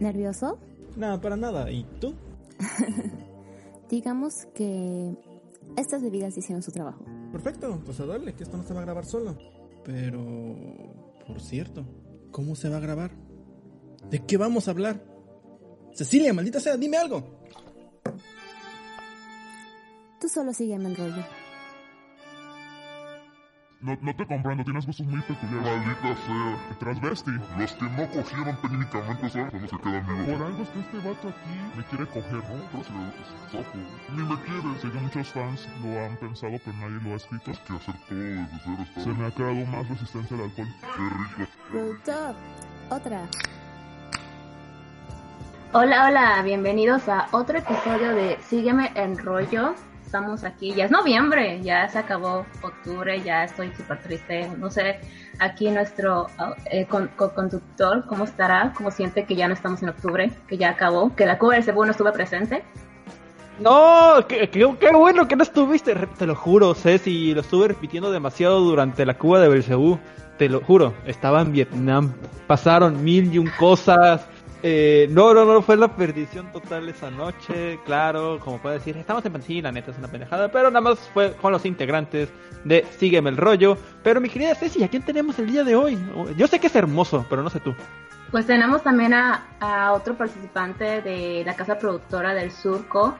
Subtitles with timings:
[0.00, 0.58] ¿Nervioso?
[0.96, 1.70] No, para nada.
[1.70, 2.14] ¿Y tú?
[3.90, 5.16] Digamos que
[5.76, 7.04] estas bebidas hicieron su trabajo.
[7.32, 9.36] Perfecto, pues a darle, que esto no se va a grabar solo.
[9.84, 10.22] Pero,
[11.26, 11.84] por cierto,
[12.30, 13.10] ¿cómo se va a grabar?
[14.10, 15.02] ¿De qué vamos a hablar?
[15.92, 17.22] Cecilia, maldita sea, dime algo.
[20.20, 21.24] Tú solo sígueme el rollo.
[23.80, 25.86] No, no te comprendo, tienes gustos muy peculiares.
[25.86, 26.76] Maldita sea.
[26.80, 27.30] Transvesti.
[27.58, 30.26] Los que no cogieron técnicamente son los que se quedan vivos.
[30.26, 32.64] Por algo es que este vato aquí me quiere coger, ¿no?
[32.72, 33.78] Pero si es sapo.
[34.16, 34.80] Ni me quiere.
[34.80, 37.50] Sé que muchos fans lo han pensado, pero nadie lo ha escrito.
[37.52, 40.68] Es que hacer todo desde cero está Se me ha creado más resistencia al alcohol.
[40.96, 41.50] Qué rico.
[41.70, 42.34] Productor,
[42.90, 43.28] otra.
[45.72, 49.74] Hola, hola, bienvenidos a otro episodio de Sígueme en rollo.
[50.08, 54.48] Estamos aquí, ya es noviembre, ya se acabó octubre, ya estoy súper triste.
[54.56, 55.00] No sé,
[55.38, 56.28] aquí nuestro
[56.70, 58.72] eh, con- co-conductor, ¿cómo estará?
[58.74, 61.62] ¿Cómo siente que ya no estamos en octubre, que ya acabó, que la Cuba del
[61.64, 62.64] Cebú no estuvo presente?
[63.60, 68.60] No, qué, qué- bueno que no estuviste, te lo juro, Ceci, lo estuve repitiendo demasiado
[68.60, 69.98] durante la Cuba de Belcebú,
[70.38, 72.14] te lo juro, estaba en Vietnam,
[72.46, 74.26] pasaron mil y un cosas,
[74.62, 79.24] eh, no, no, no, fue la perdición total esa noche, claro, como puede decir, estamos
[79.24, 82.28] en sí, la neta es una pendejada, pero nada más fue con los integrantes
[82.64, 85.98] de Sígueme el rollo, pero mi querida Ceci, ¿a quién tenemos el día de hoy?
[86.36, 87.74] Yo sé que es hermoso, pero no sé tú.
[88.30, 93.16] Pues tenemos también a, a otro participante de la casa productora del Surco.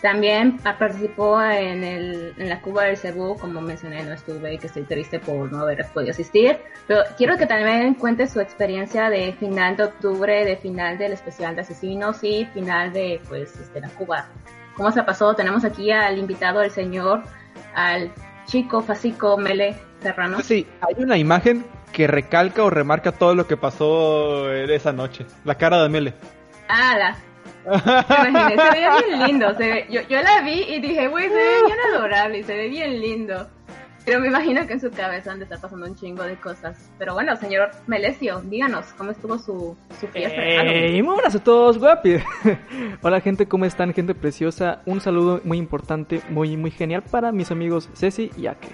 [0.00, 4.68] También participó en, el, en la Cuba del Cebú, como mencioné, no estuve y que
[4.68, 6.58] estoy triste por no haber podido asistir.
[6.86, 11.54] Pero quiero que también cuente su experiencia de final de octubre, de final del especial
[11.54, 14.26] de asesinos y final de pues este, la Cuba.
[14.74, 15.34] ¿Cómo se pasó?
[15.34, 17.22] Tenemos aquí al invitado, el señor,
[17.74, 18.10] al
[18.46, 20.40] chico Facico Mele Serrano.
[20.40, 25.26] Sí, hay una imagen que recalca o remarca todo lo que pasó en esa noche.
[25.44, 26.14] La cara de Mele.
[26.68, 27.16] Ah, la
[27.66, 29.54] imaginé, se veía bien lindo.
[29.54, 32.54] Se ve- yo, yo la vi y dije, güey, se ve bien adorable y se
[32.56, 33.46] ve bien lindo.
[34.06, 36.90] Pero me imagino que en su cabeza han de estar pasando un chingo de cosas.
[36.98, 40.40] Pero bueno, señor Melesio, díganos, ¿cómo estuvo su, su fiesta?
[40.42, 42.16] Hey, muy buenas a todos, guapi.
[43.02, 43.92] Hola gente, ¿cómo están?
[43.92, 44.80] Gente preciosa.
[44.86, 48.68] Un saludo muy importante, muy muy genial para mis amigos Ceci y Ake.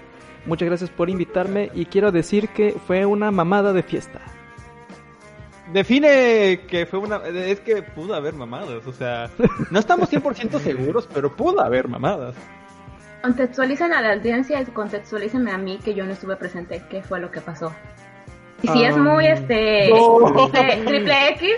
[0.46, 4.20] Muchas gracias por invitarme y quiero decir que fue una mamada de fiesta.
[5.72, 7.16] Define que fue una...
[7.26, 9.30] Es que pudo haber mamadas, o sea...
[9.70, 12.34] No estamos 100% seguros, pero pudo haber mamadas.
[13.22, 16.82] Contextualicen a la audiencia y contextualícenme a mí que yo no estuve presente.
[16.88, 17.72] ¿Qué fue lo que pasó?
[18.62, 20.32] Y si es Um, muy este no.
[20.50, 21.50] triple, triple X,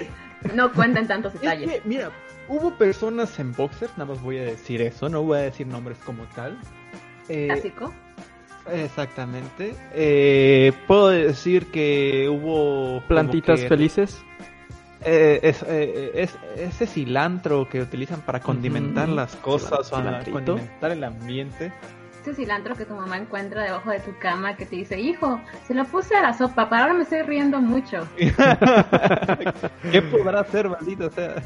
[0.54, 1.70] no cuenten tantos Es detalles.
[1.70, 2.10] que, mira,
[2.48, 5.98] hubo personas en boxers, nada más voy a decir eso, no voy a decir nombres
[6.04, 6.58] como tal.
[7.28, 7.92] Eh, Clásico.
[8.73, 9.75] Exactamente.
[9.95, 13.03] Eh, puedo decir que hubo...
[13.09, 14.23] Plantitas que- felices.
[15.05, 20.33] Eh, es, eh, es- ese cilantro que utilizan para condimentar las cosas, Cilan- para cilantrito.
[20.55, 21.73] condimentar el ambiente.
[22.21, 25.73] Ese cilantro que tu mamá encuentra debajo de tu cama que te dice, hijo, se
[25.75, 28.06] lo puse a la sopa, pero ahora me estoy riendo mucho.
[28.17, 31.37] ¿Qué podrá hacer, maldito sea?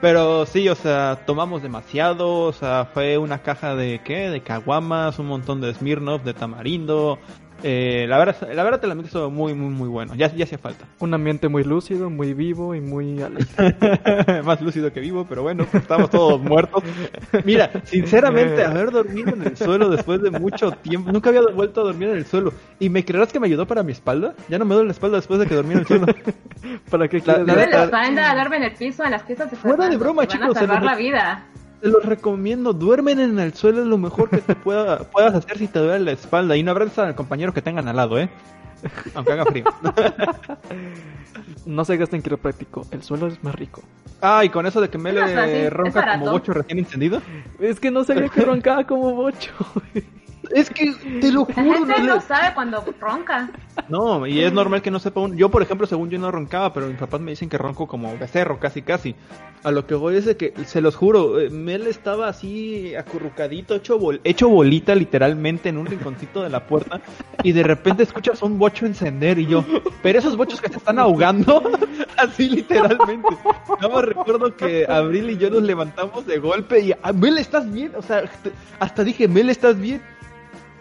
[0.00, 4.30] Pero sí, o sea, tomamos demasiado, o sea, fue una caja de, ¿qué?
[4.30, 7.18] De caguamas, un montón de Smirnoff, de tamarindo.
[7.62, 10.14] Eh, la verdad, la verdad, el ambiente estuvo muy, muy, muy bueno.
[10.14, 10.84] Ya, ya hacía falta.
[11.00, 14.42] Un ambiente muy lúcido, muy vivo y muy alegre.
[14.44, 16.82] Más lúcido que vivo, pero bueno, pues, estamos todos muertos.
[17.44, 21.84] Mira, sinceramente, haber dormido en el suelo después de mucho tiempo, nunca había vuelto a
[21.84, 22.52] dormir en el suelo.
[22.78, 24.34] ¿Y me creerás que me ayudó para mi espalda?
[24.48, 26.06] Ya no me duele la espalda después de que dormí en el suelo.
[26.90, 29.88] ¿Para qué La- la la espalda, duerme en el piso, en las piezas de Fuera
[29.88, 31.44] de broma, te van chicos, a salvar la vida.
[31.80, 35.58] Te los recomiendo, duermen en el suelo, es lo mejor que te pueda, puedas hacer
[35.58, 36.56] si te duele la espalda.
[36.56, 38.28] Y no abrazas al compañero que tengan al lado, ¿eh?
[39.14, 39.64] Aunque haga frío.
[41.66, 43.82] No se gasten quiropráctico, el suelo es más rico.
[44.22, 47.20] Ah, y con eso de que Mele ronca como bocho recién encendido.
[47.58, 49.52] Es que no sabía que roncaba como bocho.
[50.50, 53.48] Es que te lo La juro, gente no, sabe cuando ronca.
[53.88, 55.36] no, y es normal que no sepa un...
[55.36, 58.16] Yo, por ejemplo, según yo no roncaba, pero mis papás me dicen que ronco como
[58.18, 59.14] becerro, casi, casi.
[59.62, 63.74] A lo que voy es de que, se los juro, eh, Mel estaba así acurrucadito,
[63.74, 67.00] hecho, bol- hecho bolita literalmente en un rinconcito de la puerta,
[67.42, 69.64] y de repente escuchas un bocho encender y yo,
[70.02, 71.62] pero esos bochos que se están ahogando,
[72.16, 73.28] así literalmente.
[73.80, 77.70] Nada más recuerdo que Abril y yo nos levantamos de golpe y, "Ah, Mel, ¿estás
[77.70, 77.92] bien?
[77.96, 78.22] O sea,
[78.78, 80.00] hasta dije, Mel, ¿estás bien?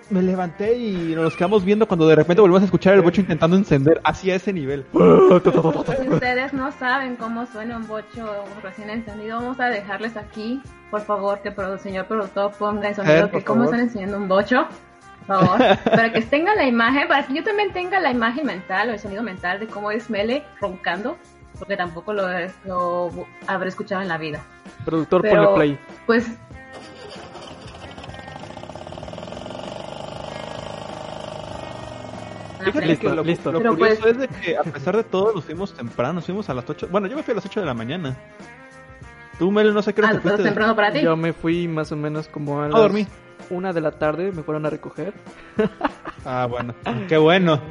[0.09, 3.55] Me levanté y nos quedamos viendo cuando de repente volvemos a escuchar el bocho intentando
[3.55, 4.85] encender así a ese nivel.
[4.91, 4.97] Si
[6.09, 8.27] ustedes no saben cómo suena un bocho
[8.63, 13.25] recién encendido, vamos a dejarles aquí, por favor, que el señor productor ponga el sonido
[13.25, 14.65] Eh, que cómo están enseñando un bocho.
[15.27, 18.89] Por favor, para que tengan la imagen, para que yo también tenga la imagen mental
[18.89, 21.17] o el sonido mental de cómo es Mele roncando.
[21.59, 22.23] porque tampoco lo,
[22.65, 23.11] lo
[23.45, 24.39] habré escuchado en la vida.
[24.85, 25.79] Productor, Pero- ponle play.
[26.07, 26.25] Pues
[32.59, 33.51] Fíjate Listo, que lo, listo.
[33.51, 36.25] lo Pero curioso pues- es de que a pesar de todo nos fuimos temprano, nos
[36.25, 36.87] fuimos a las 8.
[36.91, 38.17] Bueno, yo me fui a las 8 de la mañana.
[39.37, 40.43] Tú, Mel, no sé qué hora ah, te fuiste.
[40.43, 41.01] temprano para ti.
[41.01, 43.07] Yo me fui más o menos como a Ah, las dormí.
[43.49, 45.13] una de la tarde, me fueron a recoger.
[46.25, 46.75] Ah, bueno.
[47.07, 47.61] Qué bueno.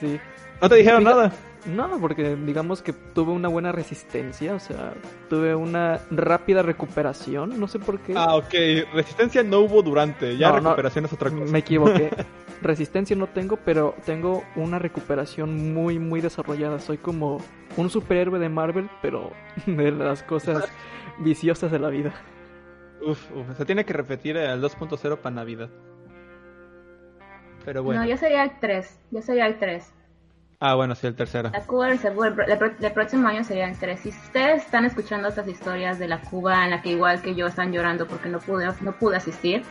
[0.00, 0.18] Sí.
[0.62, 1.32] No te dijeron Fíjate- nada.
[1.66, 4.92] No, porque digamos que tuve una buena resistencia, o sea,
[5.30, 8.14] tuve una rápida recuperación, no sé por qué.
[8.16, 8.52] Ah, ok.
[8.94, 10.36] Resistencia no hubo durante.
[10.38, 11.50] Ya No, no, recuperación es otra cosa.
[11.52, 12.10] Me equivoqué.
[12.64, 16.78] Resistencia no tengo, pero tengo una recuperación muy, muy desarrollada.
[16.78, 17.38] Soy como
[17.76, 19.32] un superhéroe de Marvel, pero
[19.66, 20.72] de las cosas
[21.18, 22.14] viciosas de la vida.
[23.06, 25.68] Uf, uf, se tiene que repetir el 2.0 para Navidad.
[27.66, 28.00] Pero bueno.
[28.00, 29.00] No, yo sería el 3.
[29.10, 29.92] Yo sería el 3.
[30.66, 31.50] Ah, bueno, sí, el tercero.
[31.50, 34.00] La Cuba del Cebú, el, el el próximo año sería el 3.
[34.00, 37.48] Si ustedes están escuchando estas historias de la Cuba en la que igual que yo
[37.48, 39.62] están llorando porque no pude, no pude asistir,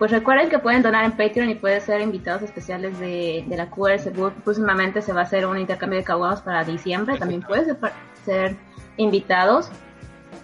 [0.00, 3.70] pues recuerden que pueden donar en Patreon y pueden ser invitados especiales de, de la
[3.70, 4.32] Cuba del Cebú.
[4.42, 7.16] Próximamente se va a hacer un intercambio de caguamas para diciembre.
[7.16, 7.78] También pueden ser,
[8.24, 8.56] ser
[8.96, 9.70] invitados.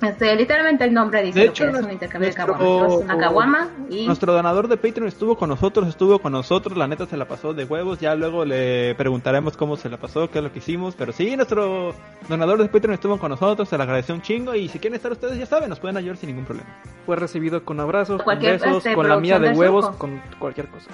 [0.02, 2.93] Este, literalmente el nombre dice De hecho, que es un nuestro- intercambio de nuestro- caguamas.
[2.98, 6.87] Es una caguama y Nuestro donador de Patreon estuvo con nosotros, estuvo con nosotros, la
[6.87, 10.38] neta se la pasó de huevos, ya luego le preguntaremos cómo se la pasó, qué
[10.38, 11.94] es lo que hicimos, pero sí, nuestro
[12.28, 15.12] donador de Patreon estuvo con nosotros, se le agradeció un chingo y si quieren estar
[15.12, 16.69] ustedes ya saben, nos pueden ayudar sin ningún problema.
[17.06, 20.90] Fue recibido con abrazos, con besos, este, con la mía de huevos, con cualquier cosa.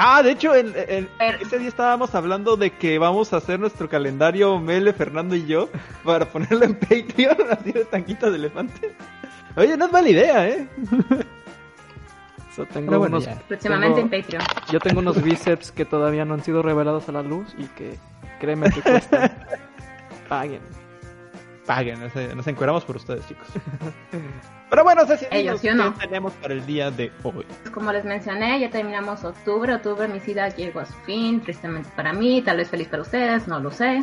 [0.00, 0.74] Ah, de hecho, el,
[1.40, 5.68] ese día estábamos hablando de que vamos a hacer nuestro calendario Mele, Fernando y yo
[6.04, 8.94] para ponerlo en Patreon, así de tanquita de elefante.
[9.56, 10.68] Oye, no es mala idea, ¿eh?
[12.54, 14.42] So, tengo bueno, unos, próximamente tengo- en Patreon.
[14.72, 17.94] yo tengo unos bíceps que todavía no han sido revelados a la luz y que
[18.40, 19.30] créeme que cuestan.
[20.28, 20.60] Paguen.
[21.68, 23.46] Paguen, nos, nos encueramos por ustedes, chicos.
[24.70, 25.92] Pero bueno, Ellos, dinos ¿sí no?
[25.92, 27.44] tenemos para el día de hoy.
[27.74, 29.74] Como les mencioné, ya terminamos octubre.
[29.74, 31.42] Octubre, mi vida llegó a su fin.
[31.42, 34.02] Tristemente para mí, tal vez feliz para ustedes, no lo sé.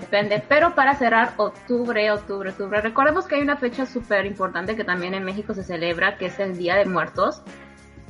[0.00, 0.42] Depende.
[0.48, 5.14] Pero para cerrar octubre, octubre, octubre, recordemos que hay una fecha súper importante que también
[5.14, 7.40] en México se celebra, que es el Día de Muertos.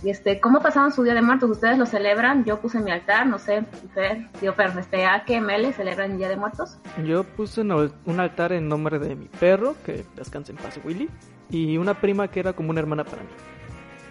[0.04, 1.50] Y este, ¿cómo pasaron su Día de Muertos?
[1.50, 2.44] ¿Ustedes lo celebran?
[2.44, 3.64] Yo puse mi altar, no sé,
[3.94, 6.76] Fer, tío Fer, este, ¿a qué ML celebran el Día de Muertos?
[7.06, 10.78] Yo puse un al- un altar en nombre de mi perro, que descanse en paz,
[10.84, 11.08] Willy,
[11.50, 13.28] y una prima que era como una hermana para mí.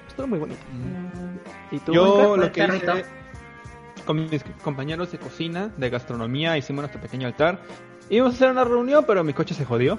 [0.07, 0.61] Estuvo muy bonito.
[1.71, 1.93] ¿Y tú?
[1.93, 3.05] Yo lo que hice
[4.05, 7.59] con mis compañeros de cocina, de gastronomía, hicimos nuestro pequeño altar.
[8.09, 9.97] Íbamos a hacer una reunión, pero mi coche se jodió.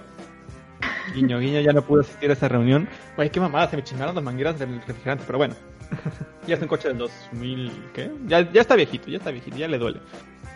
[1.14, 2.88] Guiño, guiño, ya no pude asistir a esa reunión.
[3.16, 5.54] Oye, qué mamada, se me chingaron las mangueras del refrigerante, pero bueno.
[6.46, 8.10] ya es un coche del 2000, ¿qué?
[8.26, 10.00] Ya, ya está viejito, ya está viejito, ya le duele.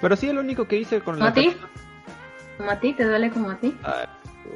[0.01, 1.31] Pero sí, lo único que hice con ¿Como la...
[1.31, 1.55] a ti?
[2.57, 2.93] ¿Como a ti?
[2.93, 3.77] ¿Te duele como a ti?
[3.85, 4.07] Ah,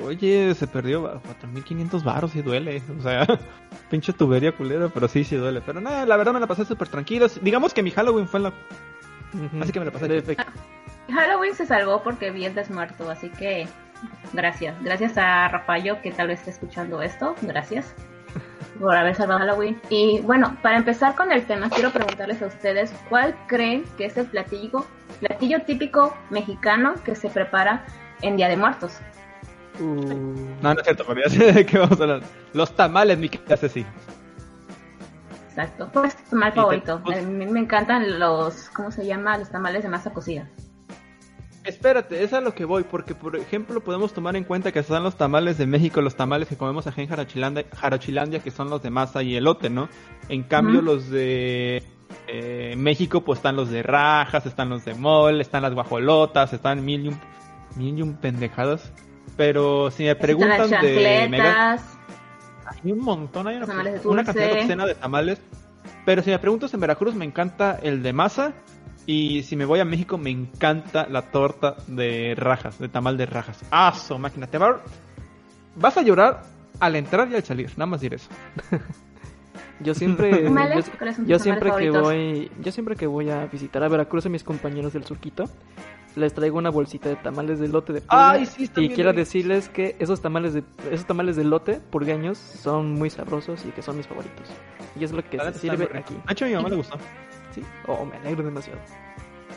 [0.04, 2.82] oye, se perdió a 4500 baros, sí duele.
[2.98, 3.26] O sea,
[3.90, 5.60] pinche tubería culera, pero sí, sí duele.
[5.64, 7.26] Pero nada, la verdad me la pasé súper tranquilo.
[7.42, 8.48] Digamos que mi Halloween fue en la...
[8.48, 9.62] Ujú.
[9.62, 10.44] Así que me lo pasé efect-
[11.12, 13.66] Halloween se salvó porque vi el desmuerto, así que
[14.32, 14.74] gracias.
[14.82, 17.34] Gracias a Rafayo que tal vez esté escuchando esto.
[17.42, 17.94] Gracias
[18.80, 19.80] por haber salvado Halloween.
[19.90, 24.16] Y bueno, para empezar con el tema, quiero preguntarles a ustedes cuál creen que es
[24.16, 24.86] el platillo,
[25.20, 27.84] platillo típico mexicano que se prepara
[28.22, 28.98] en Día de Muertos.
[29.78, 29.84] Uh,
[30.62, 32.20] No, no es cierto, pero ya sé de qué vamos a hablar.
[32.52, 33.84] Los tamales, mi casa sí.
[35.48, 35.88] Exacto.
[35.92, 37.02] Pues es tu mal Y te- favorito.
[37.04, 39.36] A mí me encantan los, ¿cómo se llama?
[39.38, 40.48] Los tamales de masa cocida.
[41.64, 45.04] Espérate, es a lo que voy, porque por ejemplo podemos tomar en cuenta que están
[45.04, 48.82] los tamales de México, los tamales que comemos aquí en Jarochilandia, Jarochilandia que son los
[48.82, 49.88] de masa y elote, ¿no?
[50.28, 51.84] En cambio los de
[52.26, 56.84] eh, México pues están los de rajas, están los de mole, están las guajolotas, están
[56.84, 57.20] mil y un,
[57.76, 58.92] mil y un pendejadas.
[59.36, 61.78] Pero si me preguntan las de mega,
[62.66, 63.66] hay un montón, hay una,
[64.04, 65.40] una cantidad obscena de tamales.
[66.04, 68.52] Pero si me preguntas en Veracruz, me encanta el de masa.
[69.06, 73.26] Y si me voy a México, me encanta la torta de rajas, de tamal de
[73.26, 73.60] rajas.
[73.70, 74.46] ¡Ah, su máquina!
[74.46, 74.80] Te va...
[75.74, 76.42] Vas a llorar
[76.78, 78.28] al entrar y al salir, nada más decir eso.
[79.80, 82.02] yo siempre, yo, ¿cuáles son tus yo tamales siempre que favoritos?
[82.02, 85.44] voy, yo siempre que voy a visitar a Veracruz a mis compañeros del surquito,
[86.14, 88.30] les traigo una bolsita de tamales de lote de pulga.
[88.32, 92.92] Ay, sí, y quiero decirles que esos tamales de esos tamales de lote purgueños son
[92.92, 94.48] muy sabrosos y que son mis favoritos.
[94.98, 96.14] Y es lo que se sirve aquí.
[96.26, 96.98] A mi mamá le gustó.
[97.54, 97.64] Sí.
[97.86, 98.80] Oh, me alegro demasiado.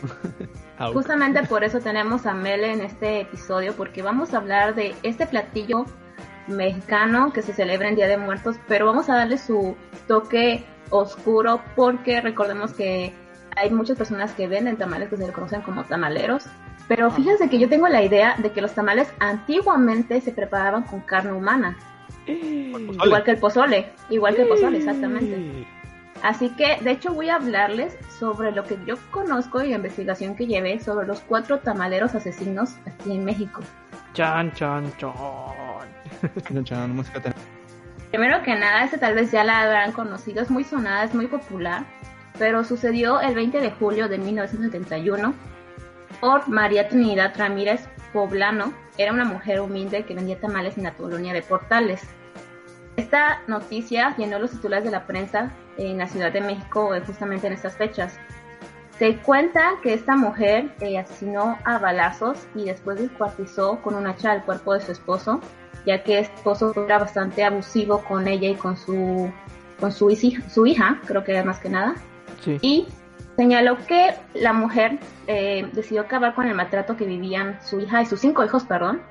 [0.93, 5.25] Justamente por eso tenemos a Mele en este episodio, porque vamos a hablar de este
[5.25, 5.85] platillo
[6.47, 9.75] mexicano que se celebra en Día de Muertos, pero vamos a darle su
[10.07, 13.13] toque oscuro porque recordemos que
[13.55, 16.45] hay muchas personas que venden tamales que se le conocen como tamaleros
[16.87, 20.99] Pero fíjense que yo tengo la idea de que los tamales antiguamente se preparaban con
[21.01, 21.77] carne humana,
[22.27, 25.67] igual que el pozole, igual que el pozole, exactamente.
[26.25, 30.35] Así que, de hecho, voy a hablarles sobre lo que yo conozco y la investigación
[30.35, 33.61] que llevé sobre los cuatro tamaleros asesinos aquí en México.
[34.13, 36.63] Chan, chan, chan.
[36.63, 37.33] Chan, música ten-
[38.09, 41.27] Primero que nada, este tal vez ya la habrán conocido, es muy sonada, es muy
[41.27, 41.83] popular,
[42.39, 45.31] pero sucedió el 20 de julio de 1971
[46.21, 48.73] por María Trinidad Ramírez Poblano.
[48.97, 52.01] Era una mujer humilde que vendía tamales en la colonia de Portales.
[52.97, 57.47] Esta noticia llenó los titulares de la prensa en la Ciudad de México eh, justamente
[57.47, 58.17] en estas fechas.
[58.97, 64.33] Se cuenta que esta mujer eh, asesinó a balazos y después descuartizó con un hacha
[64.33, 65.41] el cuerpo de su esposo,
[65.85, 69.29] ya que este esposo era bastante abusivo con ella y con su
[69.79, 71.95] con su, hija, su hija, creo que era más que nada,
[72.41, 72.57] Sí.
[72.61, 72.87] y
[73.35, 78.05] señaló que la mujer eh, decidió acabar con el maltrato que vivían su hija y
[78.05, 79.01] sus cinco hijos, perdón,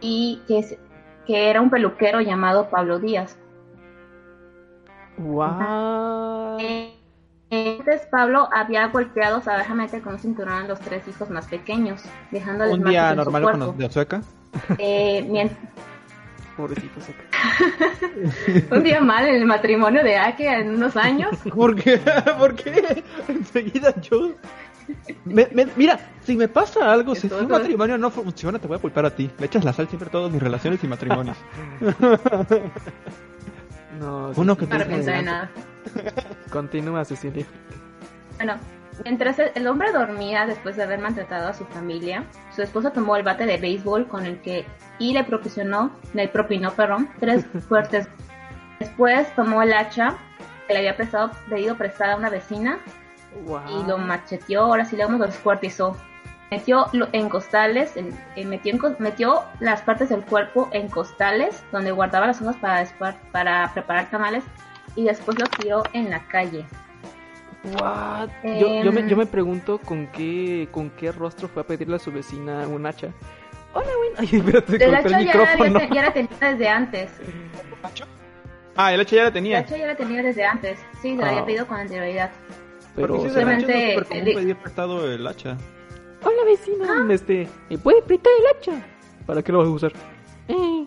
[0.00, 0.78] y que,
[1.26, 3.36] que era un peluquero llamado Pablo Díaz.
[5.18, 6.58] What?
[6.60, 6.94] Eh,
[7.50, 12.74] Entonces Pablo había golpeado salvajemente con un cinturón a los tres hijos más pequeños, dejándoles
[12.74, 14.22] Un día marcas en su normal con los de Azueca.
[14.78, 15.50] Eh, mien-
[16.56, 17.00] Pobrecito.
[18.70, 21.30] un día mal en el matrimonio de Ake en unos años.
[21.54, 21.98] ¿Por qué?
[22.38, 23.02] ¿Por qué?
[23.28, 24.32] Enseguida yo.
[25.24, 28.80] Me- me- mira, si me pasa algo, si un matrimonio no funciona, te voy a
[28.80, 29.30] culpar a ti.
[29.38, 31.36] Le echas la sal siempre a todas mis relaciones y matrimonios.
[33.98, 35.50] No, Uno que me de nada.
[36.50, 37.44] Continúa, Cecilia.
[38.36, 38.56] Bueno,
[39.04, 42.24] mientras el el hombre dormía después de haber maltratado a su familia,
[42.56, 44.64] su esposa tomó el bate de béisbol con el que
[44.98, 48.08] y le proporcionó, le propinó, perdón, tres fuertes.
[48.80, 50.16] Después tomó el hacha
[50.66, 52.78] que le había prestado, pedido prestada a una vecina
[53.46, 53.60] Wow.
[53.82, 55.96] y lo macheteó, ahora sí le vamos, lo descuartizó.
[56.50, 58.14] Metió lo- en costales, en-
[58.48, 62.84] metió, en metió las partes del cuerpo en costales donde guardaba las hojas para,
[63.32, 64.44] para preparar tamales
[64.94, 66.66] y después los tiró en la calle.
[67.64, 68.28] What?
[68.42, 69.08] Yo, yo, me, Em.
[69.08, 72.84] yo me pregunto con qué con qué rostro fue a pedirle a su vecina un
[72.84, 73.08] hacha.
[73.72, 73.86] Hola.
[74.18, 75.78] Ay, espérate, El hacha el ya, micrófono.
[75.80, 77.10] ya, ya la tenía desde antes.
[78.76, 79.58] Ah, el hecho ya la El tenía.
[79.60, 80.78] hacha ya la tenía desde antes.
[81.00, 81.30] Sí, se la Ah.
[81.30, 82.30] había pedido con anterioridad.
[82.94, 85.26] Pero, Porque sí, o sea, de hecho, Obviamente, es súper común de- pedir prestado el
[85.26, 85.56] hacha.
[86.22, 87.06] hola, vecina.
[87.14, 88.86] Este, ¿me puede prestar el hacha?
[89.26, 89.92] ¿Para qué lo vas a usar?
[90.48, 90.86] Eh,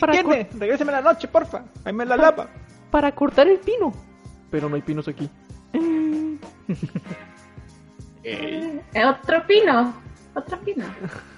[0.00, 0.48] para, ¿Qué cor- tiene?
[0.58, 1.62] Regréseme la noche, porfa.
[1.84, 2.48] Ahí me la lava.
[2.90, 3.92] para cortar el pino.
[4.50, 5.30] Pero no hay pinos aquí.
[5.72, 6.38] Eh,
[8.22, 9.94] Eh, Otro pino.
[10.34, 10.84] Otro pino.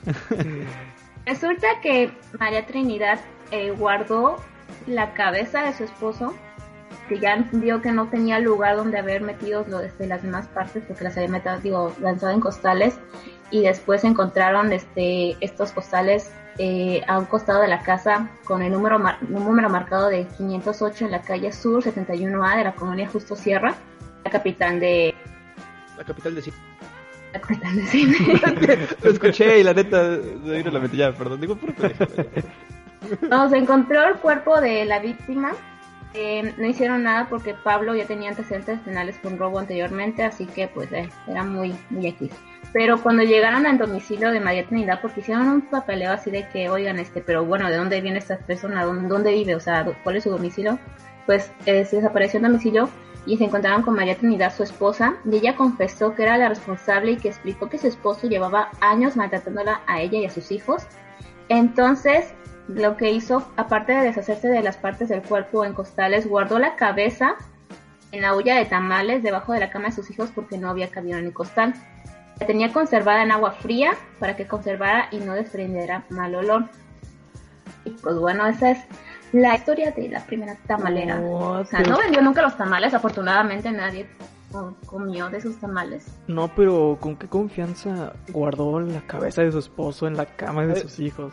[1.27, 3.21] Resulta que María Trinidad
[3.51, 4.37] eh, guardó
[4.87, 6.35] la cabeza de su esposo,
[7.09, 9.65] que ya vio que no tenía lugar donde haber metido
[9.99, 12.99] las demás partes, porque las había metido, digo, lanzado en costales,
[13.51, 18.73] y después encontraron este, estos costales eh, a un costado de la casa con el
[18.73, 23.09] número, mar- un número marcado de 508 en la calle Sur 71A de la colonia
[23.09, 23.75] Justo Sierra,
[24.25, 25.15] la capital de
[25.97, 26.43] La capital de
[27.33, 28.17] la capital de cine.
[29.03, 31.41] Lo escuché y la neta a la ya, perdón.
[31.41, 32.05] Digo, pendejo.
[33.27, 35.53] Cuando se encontró el cuerpo de la víctima,
[36.15, 40.69] eh, no hicieron nada porque Pablo ya tenía antecedentes penales con robo anteriormente, así que
[40.69, 42.31] pues eh, era muy, muy aquí.
[42.73, 46.69] Pero cuando llegaron al domicilio de María Trinidad, porque hicieron un papeleo así de que,
[46.69, 48.85] oigan, este, pero bueno, ¿de dónde viene esta persona?
[48.85, 49.55] ¿Dónde, dónde vive?
[49.55, 50.79] O sea, ¿cuál es su domicilio?
[51.27, 52.89] Pues eh, se desapareció el domicilio
[53.27, 57.13] y se encontraron con María Trinidad, su esposa, y ella confesó que era la responsable
[57.13, 60.87] y que explicó que su esposo llevaba años maltratándola a ella y a sus hijos.
[61.49, 62.35] Entonces,
[62.69, 66.77] lo que hizo, aparte de deshacerse de las partes del cuerpo en costales, guardó la
[66.77, 67.35] cabeza
[68.13, 70.89] en la olla de tamales debajo de la cama de sus hijos porque no había
[70.89, 71.75] cabido en el costal.
[72.41, 76.65] La tenía conservada en agua fría para que conservara y no desprendiera mal olor.
[77.85, 78.79] Y pues bueno, esa es
[79.33, 81.19] la historia de la primera tamalera.
[81.19, 84.07] What O sea, the- no vendió nunca los tamales, afortunadamente nadie
[84.53, 86.07] co- comió de sus tamales.
[86.29, 90.77] No, pero ¿con qué confianza guardó la cabeza de su esposo en la cama de
[90.77, 91.33] sus hijos?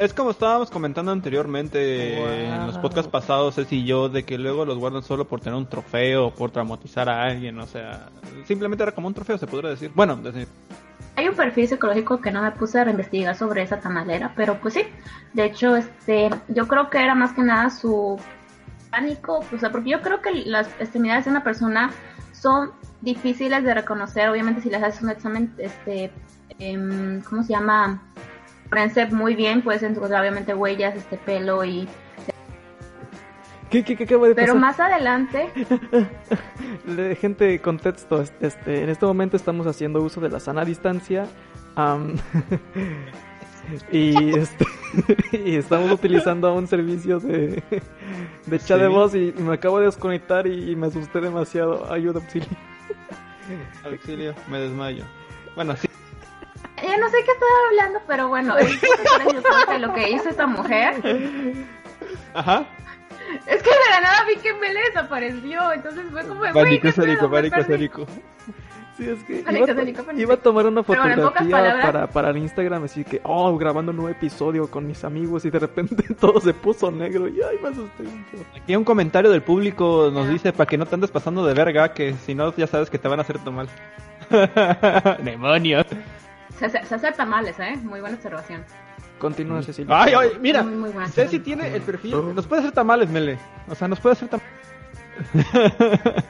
[0.00, 2.28] Es como estábamos comentando anteriormente Wow.
[2.28, 5.58] en los podcasts pasados, Ceci y yo, de que luego los guardan solo por tener
[5.58, 8.08] un trofeo o por traumatizar a alguien, o sea,
[8.46, 9.92] simplemente era como un trofeo, se podría decir.
[9.94, 10.48] Bueno, decir,
[11.16, 14.72] Hay un perfil psicológico que no me puse a reinvestigar sobre esa tamalera, pero pues
[14.72, 14.84] sí.
[15.34, 18.18] De hecho, este, yo creo que era más que nada su
[18.90, 21.90] pánico, o sea, porque yo creo que las extremidades de una persona
[22.32, 22.70] son
[23.02, 26.10] difíciles de reconocer, obviamente si les haces un examen, este,
[26.58, 28.02] em, ¿cómo se llama?
[28.70, 31.88] Forense muy bien, puedes encontrar obviamente huellas, este pelo y...
[33.68, 34.60] ¿Qué, qué, qué acaba de Pero pasar?
[34.60, 35.48] más adelante,
[37.20, 41.26] Gente, contexto, este, en este momento estamos haciendo uso de la sana distancia
[41.76, 42.16] Am,
[43.92, 44.64] y, este,
[45.32, 47.62] y estamos utilizando un servicio de,
[48.46, 48.92] de chat de Sí.
[48.92, 51.92] voz y, y me acabo de desconectar y, y me asusté demasiado.
[51.92, 52.48] Ayuda, auxilio.
[53.84, 55.04] Auxilio, me desmayo.
[55.54, 55.86] Bueno, sí.
[56.82, 60.46] Ya no sé qué estaba hablando, pero bueno, es gracioso que lo que hizo esta
[60.46, 60.94] mujer
[62.34, 62.64] Ajá.
[63.46, 66.86] es que de la nada vi que Mele desapareció, entonces fue como, Pánico.
[66.86, 68.06] Me pánico escénico.
[68.96, 70.22] Sí, es que Pánico, iba, a- pánico, pánico.
[70.22, 73.96] iba a tomar una bueno, fotografía para, para el Instagram, así que, oh, grabando un
[73.96, 77.68] nuevo episodio con mis amigos y de repente todo se puso negro y ay, me
[77.70, 78.44] asusté mucho.
[78.56, 81.94] Aquí un comentario del público nos dice para que no te andes pasando de verga,
[81.94, 83.66] que si no ya sabes que te van a hacer tomar.
[85.22, 85.86] Demonios.
[86.60, 87.76] Se, hace- se hace tamales, ¿eh?
[87.82, 88.62] Muy buena observación.
[89.18, 90.02] Continúa, Cecilia.
[90.02, 90.62] Ay, ay, mira.
[90.62, 91.08] Muy, muy buena.
[91.08, 92.34] Ceci tiene el perfil.
[92.34, 93.38] Nos puede hacer tamales, Mele.
[93.68, 94.50] O sea, nos puede hacer tamales.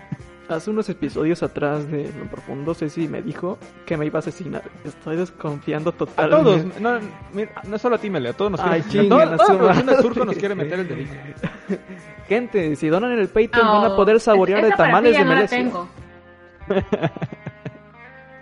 [0.49, 3.56] Hace unos episodios atrás de Lo Profundo, Ceci me dijo
[3.87, 4.62] que me iba a asesinar.
[4.84, 6.44] Estoy desconfiando A totalmente.
[6.44, 6.80] todos.
[6.80, 6.99] No,
[7.32, 8.30] mira, no solo a ti, Mele.
[8.30, 10.02] A todos nos Ay, quiere chinguen Toda, a toda su la producción de madre.
[10.02, 11.12] Surco nos quiere meter el delito.
[12.28, 15.30] Gente, si donan en el Patreon van a Oh, poder saborear de tamales de no
[15.30, 15.56] la Melesio.
[15.58, 15.88] tengo.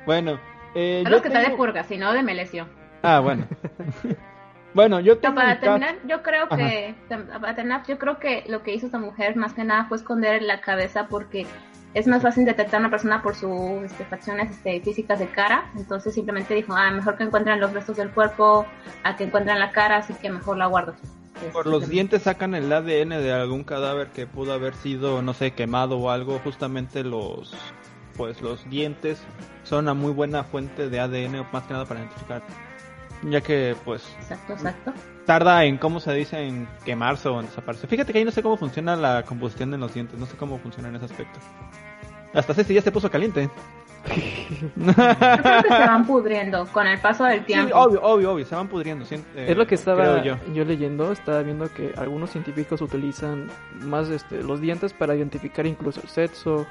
[0.06, 0.38] Bueno,
[0.74, 2.66] eh, yo lo que está de tengo- purga, si no de Melesio.
[3.02, 3.46] Ah, bueno.
[4.74, 6.94] bueno, yo tengo para un caso- terminar, yo creo que
[7.40, 10.42] para terminar, yo creo que lo que hizo esta mujer más que nada fue esconder
[10.42, 11.46] la cabeza porque
[11.94, 15.70] es más fácil detectar a una persona por sus este, facciones este, físicas de cara.
[15.76, 18.66] Entonces simplemente dijo, ah, mejor que encuentren los restos del cuerpo
[19.04, 20.94] a que encuentren la cara, así que mejor la guardo.
[21.52, 25.32] Por Este, los dientes sacan el ADN de algún cadáver que pudo haber sido, no
[25.34, 26.40] sé, quemado o algo.
[26.44, 27.54] Justamente los,
[28.18, 29.22] pues los dientes
[29.62, 32.42] son una muy buena fuente de ADN, más que nada para identificar.
[33.22, 34.92] Ya que, pues, Exacto, exacto.
[35.24, 36.40] tarda en, ¿cómo se dice?
[36.46, 37.88] En quemarse o en desaparecer.
[37.88, 40.58] Fíjate que ahí no sé cómo funciona la combustión en los dientes, no sé cómo
[40.58, 41.38] funciona en ese aspecto.
[42.34, 43.48] Hasta Ceci ya se puso caliente.
[44.76, 47.76] Yo creo que se van pudriendo con el paso del Sí, tiempo.
[47.76, 49.04] obvio, obvio, obvio, se van pudriendo.
[49.04, 50.36] sí, eh, Es lo que estaba yo.
[50.54, 53.48] leyendo, estaba viendo que algunos científicos utilizan
[53.80, 56.66] más este, los dientes para identificar incluso el sexo,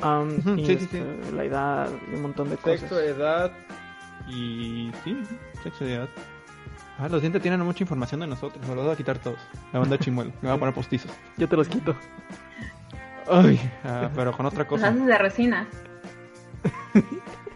[0.00, 2.80] am, Ujú, y, sí, sí, este, la edad y un montón de cosas.
[2.80, 3.52] Sexo, edad
[4.28, 4.90] y...
[5.04, 5.16] Sí,
[5.62, 6.08] sexo y edad.
[6.98, 9.38] Ah, los dientes tienen mucha información de nosotros, me los voy a quitar todos.
[9.72, 11.12] La banda chimuelo, me voy a poner postizos.
[11.36, 11.94] Yo te los quito.
[13.30, 14.88] Ay, ah, pero con otra Los cosa.
[14.88, 15.68] haces de resina.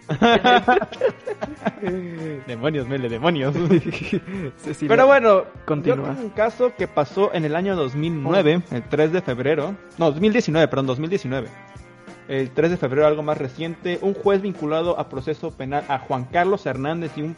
[2.46, 3.54] demonios, Mele, demonios.
[4.56, 5.96] Cecilia, Pero bueno, continúa.
[5.96, 9.74] yo tengo un caso que pasó en el año 2009, el 3 de febrero.
[9.98, 11.48] No, 2019, perdón, 2019.
[12.28, 16.24] El 3 de febrero, algo más reciente, un juez vinculado a proceso penal a Juan
[16.24, 17.36] Carlos Hernández y, un,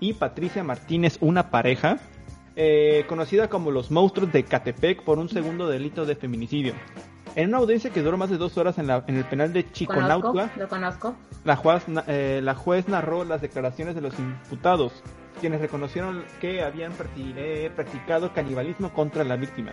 [0.00, 1.98] y Patricia Martínez, una pareja,
[2.56, 6.74] eh, conocida como los monstruos de Catepec por un segundo delito de feminicidio.
[7.36, 9.62] En una audiencia que duró más de dos horas en, la- en el penal de
[9.64, 11.14] Conozco, Chiconautla, lo conozco.
[11.44, 14.92] la juez, eh, la juez narró las declaraciones de los imputados,
[15.40, 19.72] quienes reconocieron que habían eh, practicado canibalismo contra la víctima.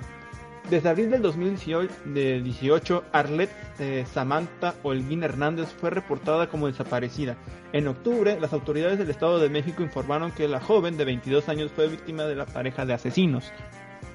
[0.72, 7.36] Desde abril del 2018, de 18, Arlette eh, Samantha Holguín Hernández fue reportada como desaparecida.
[7.74, 11.74] En octubre, las autoridades del Estado de México informaron que la joven de 22 años
[11.76, 13.52] fue víctima de la pareja de asesinos.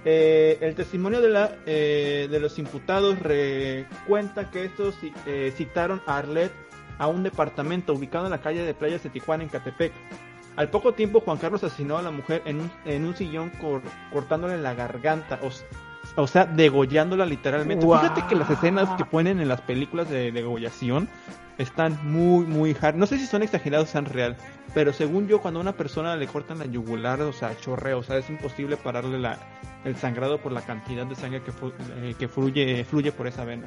[0.06, 3.18] Eh, el testimonio de, eh, los imputados
[4.08, 6.54] cuenta que estos ci- citaron a Arlette
[6.96, 9.92] a un departamento ubicado en la calle de Playas de Tijuana, en Catepec.
[10.56, 14.72] Al poco tiempo, Juan Carlos asesinó a la mujer en un, sillón cor- cortándole la
[14.72, 15.38] garganta,
[16.16, 17.86] o sea, degollándola literalmente.
[17.86, 21.08] Fíjate que las escenas que ponen en las películas de degollación
[21.58, 22.96] están muy, muy hard.
[22.96, 24.36] No sé si son exagerados o sean real,
[24.74, 28.02] pero según yo, cuando a una persona le cortan la yugular, o sea, chorrea, o
[28.02, 29.38] sea, es imposible pararle la,
[29.84, 31.52] el sangrado por la cantidad de sangre que,
[32.00, 33.66] eh, que fluye, fluye por esa vena.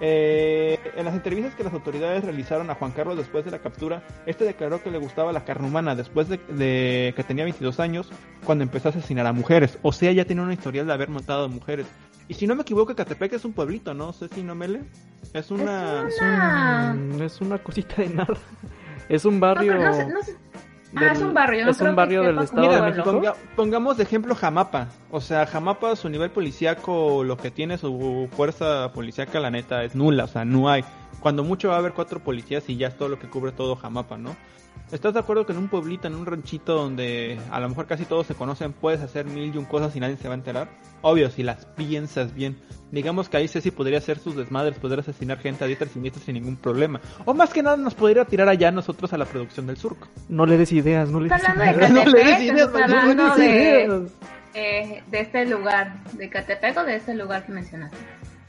[0.00, 4.02] Eh, en las entrevistas que las autoridades realizaron a Juan Carlos después de la captura,
[4.26, 8.10] este declaró que le gustaba la carne humana después de, de que tenía 22 años
[8.44, 9.78] cuando empezó a asesinar a mujeres.
[9.82, 11.86] O sea, ya tenía una historial de haber matado a mujeres.
[12.26, 14.12] Y si no me equivoco, Catepec es un pueblito, ¿no?
[14.12, 14.80] sé si no mele.
[15.32, 16.08] Es una...
[16.08, 16.92] Es, Ah.
[16.94, 18.34] un- es una cosita de nada.
[19.08, 19.74] Es un barrio.
[19.74, 20.20] no no
[20.96, 21.64] Ah, del- es un barrio.
[21.64, 22.82] no es un que barrio del Estado de.
[22.82, 23.12] México.
[23.12, 24.88] ponga- pongamos de ejemplo Jamapa.
[25.10, 29.94] O sea, Jamapa, su nivel policíaco, lo que tiene su fuerza policíaca, la neta, es
[29.94, 30.24] nula.
[30.24, 30.84] O sea, no hay.
[31.20, 33.76] Cuando mucho va a haber cuatro policías y ya es todo lo que cubre todo
[33.76, 34.36] Jamapa, ¿no?
[34.92, 38.04] ¿Estás de acuerdo que en un pueblito, en un ranchito donde a lo mejor casi
[38.04, 40.68] todos se conocen, puedes hacer mil y un cosas y nadie se va a enterar?
[41.02, 42.56] Obvio, si las piensas bien.
[42.92, 46.22] Digamos que ahí Ceci podría hacer sus desmadres, podría asesinar gente a diestra y siniestra
[46.22, 47.00] sin ningún problema.
[47.24, 50.06] O más que nada nos podría tirar allá nosotros a la producción del surco.
[50.28, 51.90] No le des ideas, no le des de ideas.
[51.90, 53.44] No le des ideas, no le hablando des de,
[53.84, 54.02] ideas.
[54.54, 57.96] eh, de este lugar, de Catepec o de este lugar que mencionaste.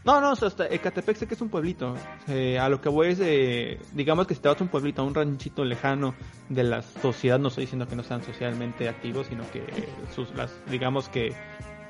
[0.06, 1.96] No, no, hasta Ecatepec sé que es un pueblito.
[2.28, 5.02] Eh, a lo que voy es, eh, digamos que si te vas a un pueblito,
[5.02, 6.14] a un ranchito lejano
[6.48, 9.64] de la sociedad, no estoy diciendo que no sean socialmente activos, sino que
[10.14, 11.34] sus, las, digamos que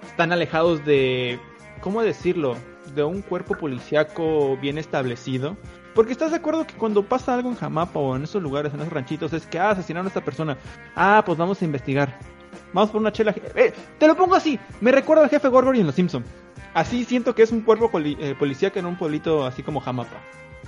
[0.08, 1.42] están alejados de,
[1.82, 2.56] ¿cómo decirlo?
[2.96, 5.58] De un cuerpo policiaco bien establecido.
[5.94, 8.80] Porque estás de acuerdo que cuando pasa algo en Jamapa o en esos lugares, en
[8.80, 10.58] esos ranchitos, es que ah, asesinaron a esta persona.
[10.96, 12.18] Ah, pues vamos a investigar.
[12.76, 13.34] Vamos por una chela.
[13.56, 14.60] Eh, te lo pongo así.
[14.82, 16.24] Me recuerda al jefe Gorgory en Los Simpson.
[16.74, 20.18] Así siento que es un cuerpo poli- eh, policíaco en un pueblito así como Jamapa.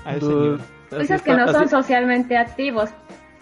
[0.05, 0.59] A ese nivel.
[0.91, 2.89] Dices que está- no son así- socialmente activos.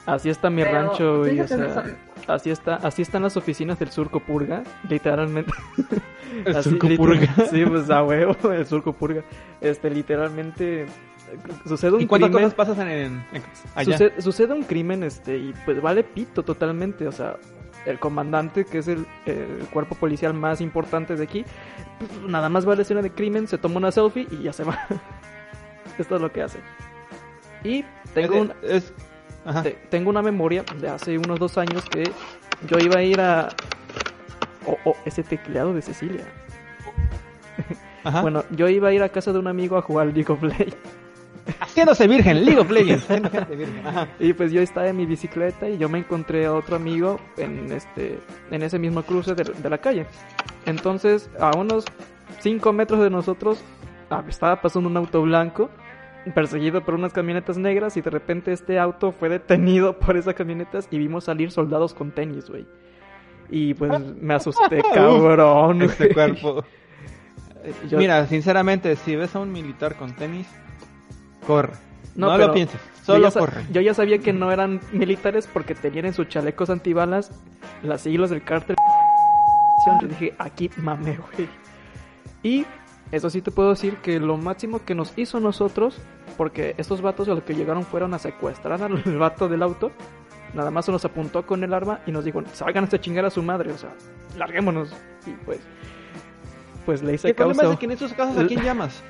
[0.07, 1.31] Así está mi pero rancho, tú güey.
[1.33, 1.95] dices o que no sea, son-
[2.27, 5.51] así está, así están las oficinas del Surco Purga, literalmente.
[6.45, 7.27] El Así, Surco Purga.
[7.51, 9.21] Sí, pues a huevo, el Surco Purga.
[9.61, 10.85] Este, literalmente
[11.67, 12.43] sucede un ¿Y cuántas crimen.
[12.51, 13.91] cosas pasan en, en- allá?
[13.97, 17.37] Sucede, sucede un crimen, este, y pues vale pito totalmente, o sea,
[17.85, 21.45] el comandante, que es el, el cuerpo policial más importante de aquí,
[21.99, 24.53] pues, nada más va a la escena de crimen, se toma una selfie y ya
[24.53, 24.79] se va.
[25.97, 26.59] Esto es lo que hace.
[27.63, 28.93] Y tengo Es- un, es-
[29.45, 29.63] ajá.
[29.63, 32.03] te- tengo una memoria de hace unos dos años que
[32.67, 33.49] yo iba a ir a...
[34.67, 36.23] Oh, oh, ese tecleado de Cecilia.
[38.03, 38.21] Ajá.
[38.21, 40.75] Bueno, yo iba a ir a casa de un amigo a jugar League of Legends.
[41.59, 43.07] Haciéndose virgen, League of Legends.
[43.49, 43.83] Virgen.
[44.19, 47.71] Y pues yo estaba en mi bicicleta y yo me encontré a otro amigo en
[47.71, 48.19] este
[48.51, 50.05] en ese mismo cruce de, de la calle.
[50.65, 51.85] Entonces, a unos
[52.39, 53.63] 5 metros de nosotros
[54.09, 55.69] ah, estaba pasando un auto blanco
[56.33, 60.87] perseguido por unas camionetas negras y de repente este auto fue detenido por esas camionetas
[60.89, 62.65] y vimos salir soldados con tenis, güey.
[63.49, 65.83] Y pues me asusté, cabrón.
[65.83, 66.13] Este güey.
[66.15, 66.63] cuerpo.
[67.89, 70.47] Yo- Mira, sinceramente, si ves a un militar con tenis,
[71.45, 71.73] corre.
[72.15, 73.65] No, pero lo pienses, yo solo ya sa- corre.
[73.71, 77.31] Yo ya sabía que no eran militares porque tenían en sus chalecos antibalas
[77.83, 78.75] las siglas del cártel.
[80.01, 81.49] Yo dije, aquí mame, güey.
[82.41, 82.65] Y
[83.11, 85.99] eso sí te puedo decir que lo máximo que nos hizo nosotros,
[86.37, 89.91] porque estos vatos a los que llegaron fueron a secuestrar al vato del auto,
[90.53, 93.29] nada más se nos apuntó con el arma y nos dijo, salgan a chingar a
[93.29, 93.93] su madre, o sea,
[94.37, 94.93] larguémonos.
[95.27, 95.59] Y pues,
[96.85, 97.73] pues le hice El problema causa.
[97.73, 99.03] es que en esos casos, ¿a quién llamas?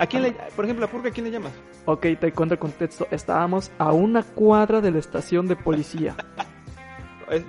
[0.00, 1.52] ¿A quién le, por ejemplo, a Purga, ¿a quién le llamas?
[1.84, 3.06] Ok, te cuento el contexto.
[3.10, 6.16] Estábamos a una cuadra de la estación de policía.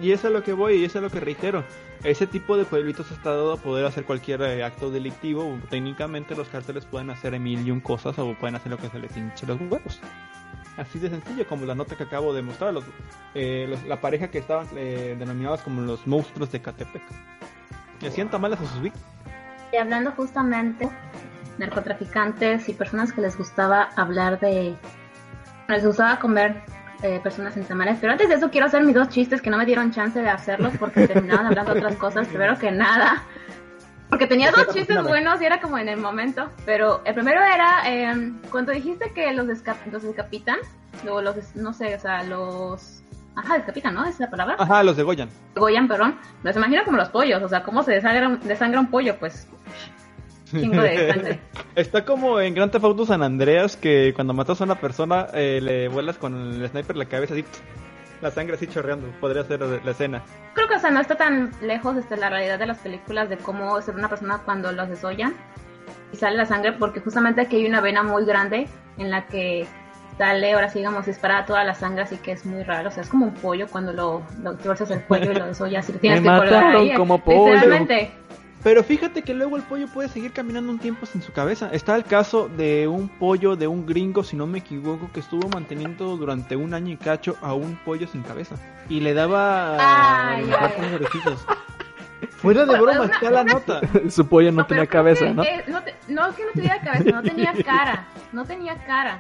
[0.01, 1.63] Y eso es a lo que voy y eso es lo que reitero.
[2.03, 5.57] Ese tipo de pueblitos está dado a poder hacer cualquier eh, acto delictivo.
[5.69, 8.99] Técnicamente los cárteles pueden hacer mil y un cosas o pueden hacer lo que se
[8.99, 9.99] les hinche los huevos.
[10.77, 12.73] Así de sencillo como la nota que acabo de mostrar.
[12.73, 12.83] Los,
[13.33, 17.01] eh, los- la pareja que estaban eh, denominados como los monstruos de Catepec.
[18.01, 19.07] Y hacían tamales a sus víctimas.
[19.73, 20.89] Y hablando justamente
[21.61, 24.75] narcotraficantes y personas que les gustaba hablar de...
[25.67, 26.61] Les gustaba comer
[27.03, 27.97] eh, personas en tamales.
[28.01, 30.29] Pero antes de eso quiero hacer mis dos chistes que no me dieron chance de
[30.29, 32.27] hacerlos porque terminaban hablando de otras cosas.
[32.27, 33.23] Primero que nada.
[34.09, 35.07] Porque tenía dos chistes Dame.
[35.07, 36.49] buenos y era como en el momento.
[36.65, 40.57] Pero el primero era eh, cuando dijiste que los, los decapitan.
[41.09, 43.01] O los, no sé, o sea, los...
[43.33, 44.05] Ajá, decapitan, ¿no?
[44.05, 44.57] ¿Es la palabra?
[44.59, 45.29] Ajá, los degollan.
[45.55, 48.87] Goyan, perdón, los imagino como los pollos, o sea, cómo se desangra, un- desangra un
[48.91, 49.47] pollo, pues.
[50.51, 51.39] Chingo de sangre.
[51.75, 55.59] Está como en Grand Theft Auto San Andreas que cuando matas a una persona eh,
[55.61, 57.45] le vuelas con el sniper la cabeza así,
[58.21, 59.07] la sangre así chorreando.
[59.19, 60.21] Podría ser la escena.
[60.53, 63.37] Creo que, o sea, no está tan lejos de la realidad de las películas de
[63.37, 65.33] cómo ser una persona cuando los desollan
[66.11, 69.65] y sale la sangre, porque justamente aquí hay una vena muy grande en la que
[70.17, 72.89] sale, ahora sí, digamos, disparada toda la sangre, así que es muy raro.
[72.89, 75.89] O sea, es como un pollo cuando lo, lo tuerces el cuello y lo desollas
[75.89, 76.93] y lo tienes Me que colgar mataron ahí.
[76.93, 77.53] como pollo.
[77.53, 78.11] Literalmente.
[78.63, 81.69] Pero fíjate que luego el pollo puede seguir caminando un tiempo sin su cabeza.
[81.71, 85.49] Está el caso de un pollo de un gringo, si no me equivoco, que estuvo
[85.49, 88.55] manteniendo durante un año y cacho a un pollo sin cabeza.
[88.87, 89.77] Y le daba
[90.35, 90.93] Ay, ay.
[90.93, 91.43] orejitos.
[92.37, 93.81] Fuera de broma, una- está la una- nota.
[94.09, 95.43] Su pollo no, No, tenía cabeza, que, ¿no?
[95.43, 98.07] eh, no, te- no, es que no tuviera cabeza, no tenía cara.
[98.31, 99.19] No tenía cara.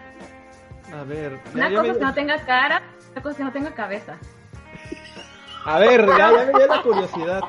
[0.93, 3.37] A ver, ya- Una ya cosa me- es que no tenga cara, otra cosa es
[3.37, 4.17] que no tenga cabeza.
[5.65, 7.41] A ver, ya, ya me dio la curiosidad.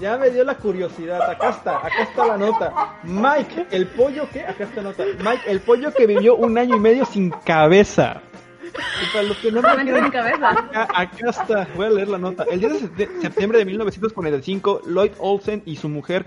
[0.00, 1.22] Ya me dio la curiosidad.
[1.30, 2.98] Acá está, acá está la nota.
[3.04, 4.40] Mike, el pollo que.
[4.42, 5.04] Acá está la nota.
[5.18, 8.20] Mike, el pollo que vivió un año y medio sin cabeza.
[8.64, 10.50] Y para los que no me cabeza.
[10.50, 12.44] Acá, acá está, voy a leer la nota.
[12.50, 16.26] El 10 de sep- septiembre de 1945, Lloyd Olsen y su mujer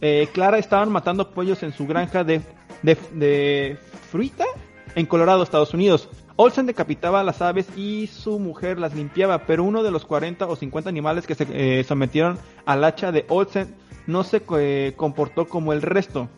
[0.00, 2.40] eh, Clara estaban matando pollos en su granja de,
[2.82, 3.78] de, de
[4.10, 4.44] fruita
[4.96, 6.08] en Colorado, Estados Unidos.
[6.36, 10.46] Olsen decapitaba a las aves y su mujer las limpiaba, pero uno de los 40
[10.46, 13.74] o 50 animales que se eh, sometieron al hacha de Olsen
[14.06, 16.28] no se eh, comportó como el resto.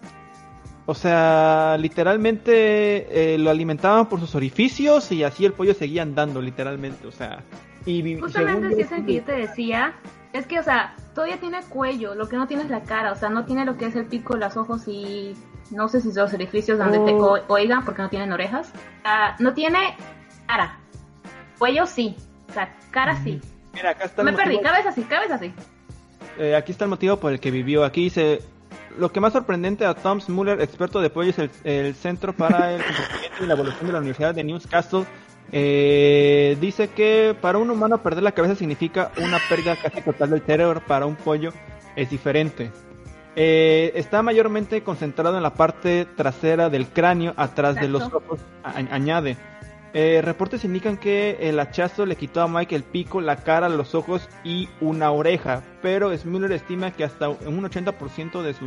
[0.85, 6.41] O sea, literalmente eh, lo alimentaban por sus orificios y así el pollo seguía andando,
[6.41, 7.09] literalmente.
[7.09, 7.43] O sea,
[7.87, 9.95] y Justamente según es el que yo te decía,
[10.39, 13.17] Es que, o sea, todavía tiene cuello, lo que no tiene es la cara, o
[13.17, 15.35] sea, no tiene lo que es el pico, los ojos y
[15.71, 17.39] no sé si los orificios donde te Oh.
[17.49, 18.71] oigan porque no tienen orejas.
[19.05, 19.97] Ah, no tiene
[20.47, 20.79] cara.
[21.59, 22.15] Cuello sí,
[22.49, 23.41] o sea, cara sí.
[23.75, 25.53] Mira, acá está el Me perdí, motivo- cabeza sí, cabeza sí.
[26.39, 27.85] Eh, aquí está el motivo por el que vivió.
[27.85, 28.41] Aquí dice,
[28.99, 32.73] lo que más sorprendente a Tom Muller, experto de pollo, es el, el Centro para
[32.73, 35.05] el Comportamiento y la Evolución de la Universidad de Newcastle.
[35.53, 40.43] Eh, dice que para un humano perder la cabeza significa una pérdida casi total del
[40.43, 40.83] cerebro.
[40.87, 41.53] Para un pollo
[41.95, 42.71] es diferente.
[43.39, 49.37] Eh, está mayormente concentrado en la parte trasera del cráneo, atrás de los ojos, añade.
[49.93, 53.95] Eh, reportes indican que el hachazo le quitó a Mike el pico, la cara, los
[53.95, 58.67] ojos y una oreja, pero Smuller estima que hasta un 80% de su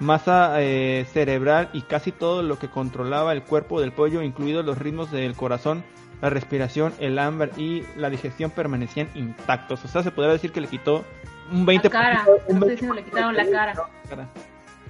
[0.00, 4.78] masa eh, cerebral y casi todo lo que controlaba el cuerpo del pollo, incluidos los
[4.78, 5.84] ritmos del corazón,
[6.20, 9.84] la respiración, el hambre y la digestión permanecían intactos.
[9.84, 11.04] O sea, se podría decir que le quitó
[11.52, 11.82] un 20%.
[11.84, 13.72] La cara, un no estoy diciendo le quitaron la cara.
[14.08, 14.28] cara.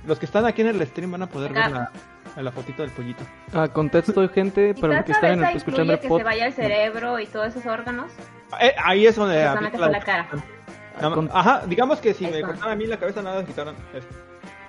[0.06, 1.72] Los que están aquí en el stream van a poder La ver
[2.36, 3.24] la, la fotito del pollito.
[3.52, 6.52] Ah, contexto, gente, para los que están en el, escuchando el que se vaya el
[6.52, 8.10] cerebro y todos esos órganos.
[8.60, 10.28] Eh, ahí es donde fue la cara.
[11.12, 12.46] Con- Ajá, digamos que si me Eso.
[12.46, 14.14] cortaran a mí la cabeza, nada, quitaron esto.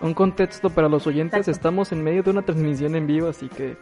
[0.02, 1.52] Un contexto para los oyentes, Exacto.
[1.52, 3.78] estamos en medio de una transmisión en vivo, así que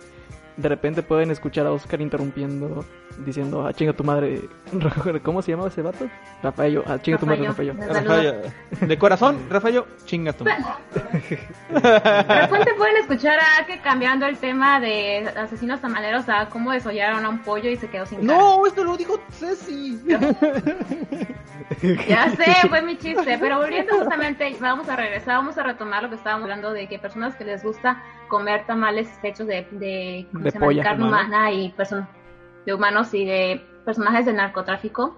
[0.58, 2.84] de repente pueden escuchar a Oscar interrumpiendo,
[3.20, 4.50] diciendo, ah, chinga tu madre,
[5.24, 6.10] ¿cómo se llamaba ese vato?
[6.42, 7.74] Rafaello, ah, chinga tu madre, Rafaello.
[7.74, 8.34] Rafaello.
[8.82, 10.66] De corazón, Rafael, chinga tu madre.
[11.70, 17.24] De repente pueden escuchar a que cambiando el tema de asesinos tamaleros a cómo desollaron
[17.24, 18.38] a un pollo y se quedó sin cara.
[18.40, 20.00] No, esto lo dijo Ceci.
[22.08, 26.10] Ya sé, fue mi chiste, pero volviendo justamente, vamos a regresar, vamos a retomar lo
[26.10, 30.44] que estábamos hablando de que personas que les gusta comer tamales hechos de, de, ¿cómo
[30.44, 30.84] De se llama?
[30.84, 31.28] carne Humana.
[31.28, 31.74] humana y
[32.66, 35.18] de humanos y de personajes del narcotráfico.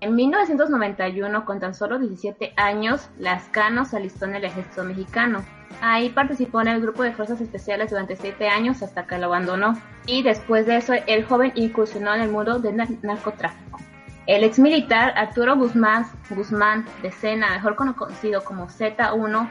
[0.00, 5.44] En 1991, con tan solo 17 años, Lascano se alistó en el ejército mexicano.
[5.82, 9.76] Ahí participó en el grupo de fuerzas especiales durante 7 años hasta que lo abandonó.
[10.06, 13.78] Y después de eso, el joven incursionó en el mundo del nar- narcotráfico.
[14.26, 19.50] El ex militar Arturo Guzmán, Guzmán de Sena, mejor conocido como Z1,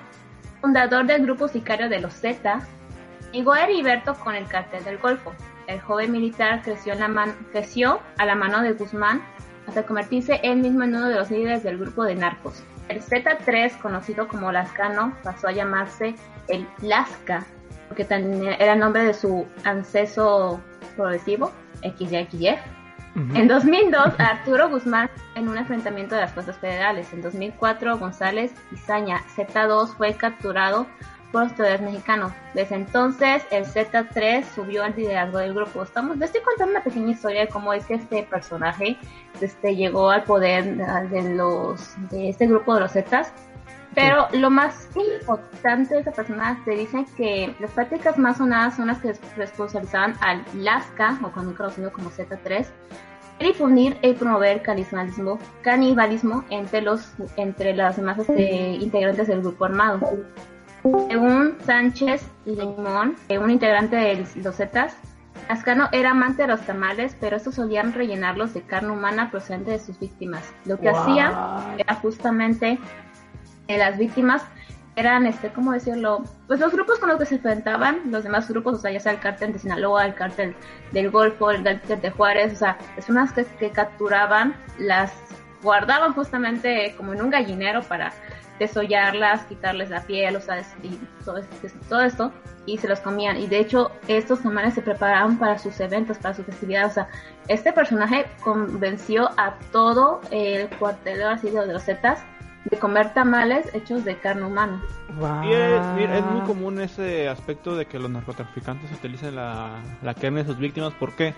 [0.61, 2.61] fundador del grupo sicario de los Z,
[3.31, 5.33] llegó Heriberto con el cartel del Golfo.
[5.67, 9.21] El joven militar creció, en la man- creció a la mano de Guzmán
[9.67, 12.63] hasta convertirse él mismo en uno de los líderes del grupo de narcos.
[12.87, 16.15] El Z3, conocido como Lascano, pasó a llamarse
[16.47, 17.43] el Lasca,
[17.89, 20.61] porque era el nombre de su ancestro
[20.95, 22.55] progresivo, XYXY.
[23.15, 23.35] Ujú.
[23.35, 27.11] En 2002, Arturo Guzmán en un enfrentamiento de las fuerzas federales.
[27.11, 30.87] En 2004, González Izaña, Z2, fue capturado
[31.31, 32.31] por los autoridades mexicanos.
[32.53, 35.83] Desde entonces, el Z3 subió al liderazgo del grupo.
[35.83, 38.97] Estamos, les estoy contando una pequeña historia de cómo es que este personaje
[39.41, 40.77] este, llegó al poder
[41.09, 43.33] de, los, de este grupo de los Zetas.
[43.93, 48.87] Pero lo más importante de esta persona te dicen que las prácticas más sonadas son
[48.87, 52.67] las que responsabilizaban al Lasca, o también conocido como Z3,
[53.39, 59.65] de difundir y promover canibalismo, canibalismo entre los entre las demás este, integrantes del grupo
[59.65, 59.99] armado.
[61.09, 64.95] Según Sánchez Limón, un integrante de los Zetas,
[65.49, 69.79] Lascano era amante de los tamales, pero estos solían rellenarlos de carne humana procedente de
[69.79, 70.53] sus víctimas.
[70.65, 70.99] Lo que Wow.
[70.99, 72.79] hacía era justamente
[73.67, 74.43] las víctimas
[74.95, 76.23] eran, este, ¿cómo decirlo?
[76.47, 79.11] Pues los grupos con los que se enfrentaban, los demás grupos, o sea, ya sea
[79.11, 80.55] el cártel de Sinaloa, el cártel
[80.91, 85.13] del Golfo, el cártel de Juárez, o sea, personas que, que capturaban, las
[85.63, 88.13] guardaban justamente como en un gallinero para
[88.59, 92.31] desollarlas, quitarles la piel, o sea, y todo, esto- todo esto,
[92.65, 93.37] y se los comían.
[93.37, 96.87] Y de hecho, estos tamales se preparaban para sus eventos, para su festividad.
[96.87, 97.07] O sea,
[97.47, 102.19] este personaje convenció a todo el cuartel así de los Zetas
[102.65, 104.83] de comer tamales hechos de carne humana.
[105.17, 105.43] Wow.
[105.43, 110.13] Y es, mira, es muy común ese aspecto de que los narcotraficantes utilicen la, la
[110.15, 110.93] carne de sus víctimas.
[110.95, 111.33] ¿Por qué?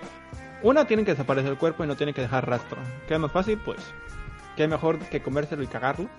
[0.61, 2.77] Una, tienen que desaparecer el cuerpo y no tienen que dejar rastro.
[3.07, 3.57] ¿Qué es más fácil?
[3.63, 3.79] Pues,
[4.57, 6.09] ¿qué mejor que comérselo y cagarlo?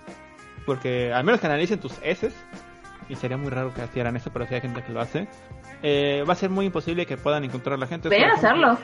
[0.65, 2.33] Porque al menos que analicen tus heces.
[3.09, 5.27] Y sería muy raro que hicieran eso, pero si hay gente que lo hace.
[5.83, 8.07] eh, va a ser muy imposible que puedan encontrar a la gente.
[8.09, 8.77] Ejemplo, hacerlo.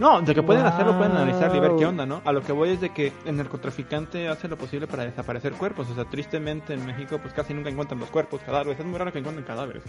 [0.00, 1.22] No, de que pueden hacerlo, pueden Wow.
[1.22, 2.20] analizar y ver qué onda, ¿no?
[2.24, 5.88] A lo que voy es de que el narcotraficante hace lo posible para desaparecer cuerpos.
[5.90, 8.80] O sea, tristemente en México pues casi nunca encuentran los cuerpos, cadáveres.
[8.80, 9.84] Es muy raro que encuentren cadáveres.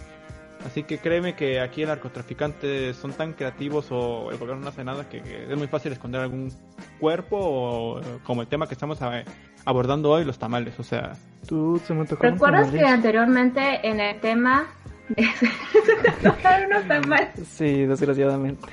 [0.64, 4.82] Así que créeme que aquí el narcotraficante son tan creativos o el gobierno no hace
[4.82, 6.50] nada que, que es muy fácil esconder algún
[6.98, 9.24] cuerpo o eh, como el tema que estamos eh,
[9.66, 10.78] abordando hoy, los tamales.
[10.80, 11.12] O sea,
[11.46, 14.66] Tú se me ¿Recuerdas que anteriormente en el tema
[15.08, 15.24] de
[16.66, 17.28] unos tamales?
[17.46, 18.66] Sí, desgraciadamente.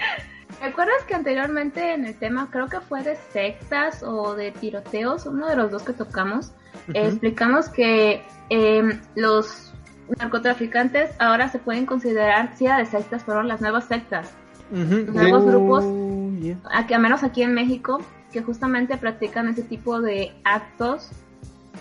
[0.62, 5.48] ¿Recuerdas que anteriormente en el tema, creo que fue de sectas o de tiroteos, uno
[5.48, 6.52] de los dos que tocamos,
[6.94, 9.71] eh, explicamos que eh, los
[10.20, 14.32] narcotraficantes ahora se pueden considerar, sí, de sectas, fueron las nuevas sectas.
[14.72, 15.12] Ujú.
[15.12, 16.58] Nuevos Oh, grupos, yeah.
[16.72, 18.00] aquí, al menos aquí en México,
[18.32, 21.10] que justamente practican ese tipo de actos.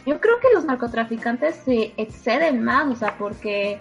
[0.07, 3.81] Yo creo que los narcotraficantes se exceden más, o sea, porque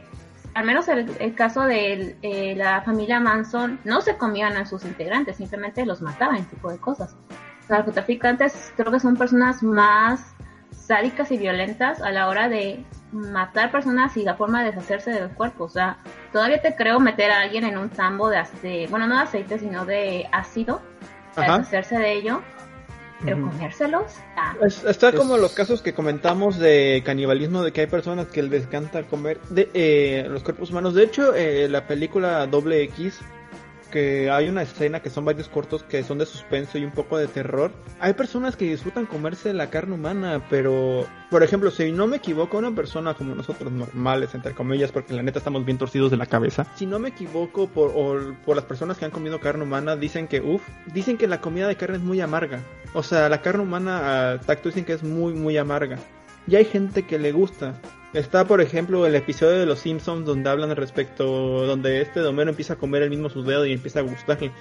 [0.54, 4.84] al menos el, el caso de eh, la familia Manson no se comían a sus
[4.86, 7.16] integrantes, simplemente los mataban, ese tipo de cosas.
[7.62, 10.34] Los narcotraficantes creo que son personas más
[10.72, 15.30] sádicas y violentas a la hora de matar personas y la forma de deshacerse del
[15.30, 15.64] cuerpo.
[15.66, 15.98] O sea,
[16.32, 19.58] todavía te creo meter a alguien en un tambo de, ace- bueno, no de aceite,
[19.60, 20.82] sino de ácido,
[21.36, 21.58] para Ajá.
[21.60, 22.42] deshacerse de ello,
[23.24, 27.88] pero comérselos, ah, Es- Está como los casos que comentamos de canibalismo, de que hay
[27.88, 30.94] personas que les encanta comer de, eh, los cuerpos humanos.
[30.96, 33.20] De hecho, eh, la película Doble X,
[33.90, 37.18] que hay una escena que son varios cortos que son de suspenso y un poco
[37.18, 37.72] de terror.
[38.00, 42.58] Hay personas que disfrutan comerse la carne humana, pero, por ejemplo, si no me equivoco,
[42.58, 46.26] una persona como nosotros normales, entre comillas, porque la neta estamos bien torcidos de la
[46.26, 46.66] cabeza.
[46.76, 50.42] Si no me equivoco, por, por las personas que han comido carne humana, dicen que,
[50.42, 50.62] uff,
[50.94, 52.60] dicen que la comida de carne es muy amarga.
[52.94, 55.98] O sea, la carne humana a tacto dicen que es muy, muy amarga.
[56.48, 57.76] Y hay gente que le gusta.
[58.14, 61.26] Está, por ejemplo, el episodio de Los Simpsons donde hablan respecto,
[61.68, 64.52] donde este Homero empieza a comer el mismo sus dedos y empieza a gustarle.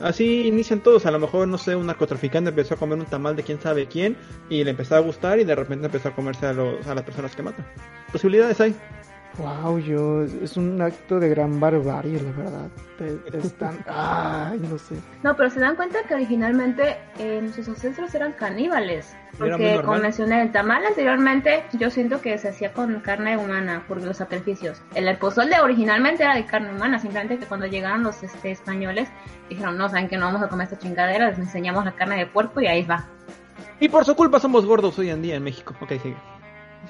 [0.00, 1.04] Así inician todos.
[1.04, 3.86] A lo mejor, no sé, un narcotraficante empezó a comer un tamal de quién sabe
[3.86, 4.16] quién
[4.48, 7.04] y le empezó a gustar y de repente empezó a comerse a, los, a las
[7.04, 7.66] personas que matan.
[8.10, 8.74] Posibilidades hay.
[9.38, 12.70] Wow, yo, es un acto de gran barbarie, la verdad.
[13.32, 14.94] Están, ay, no sé.
[15.24, 19.16] No, pero se dan cuenta que originalmente eh, nuestros ancestros eran caníbales.
[19.36, 24.00] Porque, como mencioné, el tamal anteriormente yo siento que se hacía con carne humana por
[24.00, 24.80] los sacrificios.
[24.94, 29.08] El pozole originalmente era de carne humana, simplemente que cuando llegaron los este, españoles
[29.48, 32.26] dijeron, no, saben que no vamos a comer esta chingadera, les enseñamos la carne de
[32.26, 33.08] puerco y ahí va.
[33.80, 35.74] Y por su culpa somos gordos hoy en día en México.
[35.80, 36.16] Ok, sigue.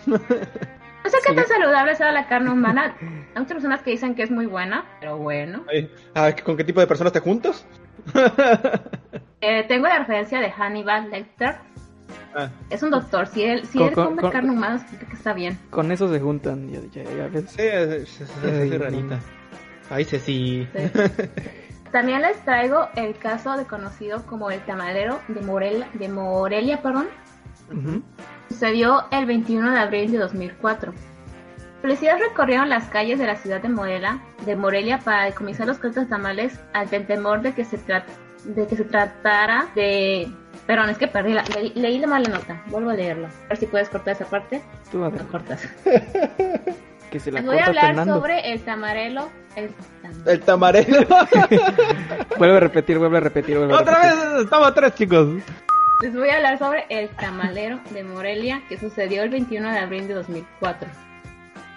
[1.05, 2.97] No sé qué tan saludable sea la carne humana.
[3.01, 5.65] Hay muchas personas que dicen que es muy buena, pero bueno.
[5.71, 7.67] Ay, ah, ¿Con qué tipo de personas te juntas?
[9.47, 11.57] Eh, tengo la referencia de Hannibal Lecter.
[12.35, 13.27] Ah, Es un doctor.
[13.27, 15.59] Si él, si Con- él come con- carne humana, significa que está bien.
[15.69, 17.51] Con eso se juntan, ya, ya, ya ves.
[17.51, 19.21] sí, es, es- es- es- es rarita.
[19.91, 20.67] Ay, Ceci.
[21.93, 27.09] También les traigo el caso de conocido como el tamalero de Morelia, de Morelia, perdón.
[27.71, 28.03] Ujú.
[28.49, 30.93] Sucedió el 21 de abril de 2004.
[31.83, 36.09] Policías recorrieron las calles de la ciudad de Morelia, de Morelia para decomisar los cortos
[36.09, 38.05] tamales ante el temor de que se tra-
[38.45, 40.31] de que se tratara de
[40.67, 42.63] perdón, es que perdí la, le- leí la mala nota.
[42.67, 43.27] Vuelvo a leerlo.
[43.27, 44.63] A ver si puedes cortar esa parte.
[44.91, 45.69] Tú, Lo Adrián, cortas.
[47.11, 48.15] que se la Les voy a hablar Fernando.
[48.15, 49.69] sobre el tamarelo, el
[50.03, 51.07] tam- El tamarelo.
[52.39, 54.29] Vuelve a repetir, vuelve a repetir, vuelve a Otra repetir.
[54.33, 55.29] vez, estamos tres, chicos.
[56.05, 60.07] Les voy a hablar sobre el tamalero de Morelia que sucedió el 21 de abril
[60.07, 60.87] de 2004.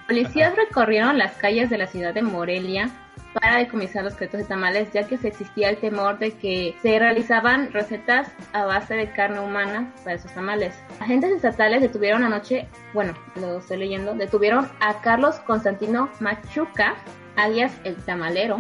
[0.06, 2.90] Policías recorrieron las calles de la ciudad de Morelia
[3.32, 7.00] para decomisar los cretos de tamales ya que se existía el temor de que se
[7.00, 10.78] realizaban recetas a base de carne humana para esos tamales.
[11.00, 16.96] Agentes estatales detuvieron anoche, bueno, lo estoy leyendo, detuvieron a Carlos Constantino Machuca,
[17.38, 18.60] alias el tamalero,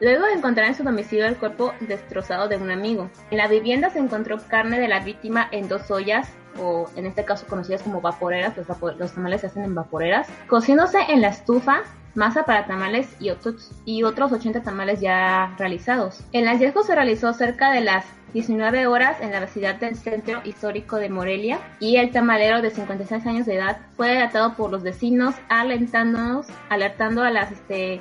[0.00, 3.10] Luego de encontrar en su domicilio el cuerpo destrozado de un amigo.
[3.30, 7.24] En la vivienda se encontró carne de la víctima en dos ollas, o en este
[7.26, 11.82] caso conocidas como vaporeras, los, tamales se hacen en vaporeras, cociéndose en la estufa,
[12.14, 16.24] masa para tamales y otros, y otros 80 tamales ya realizados.
[16.32, 20.96] El hallazgo se realizó cerca de las 19 horas en la vecindad del centro histórico
[20.96, 25.34] de Morelia y el tamalero de 56 años de edad fue delatado por los vecinos
[25.48, 28.00] alentándonos, alertando a las este,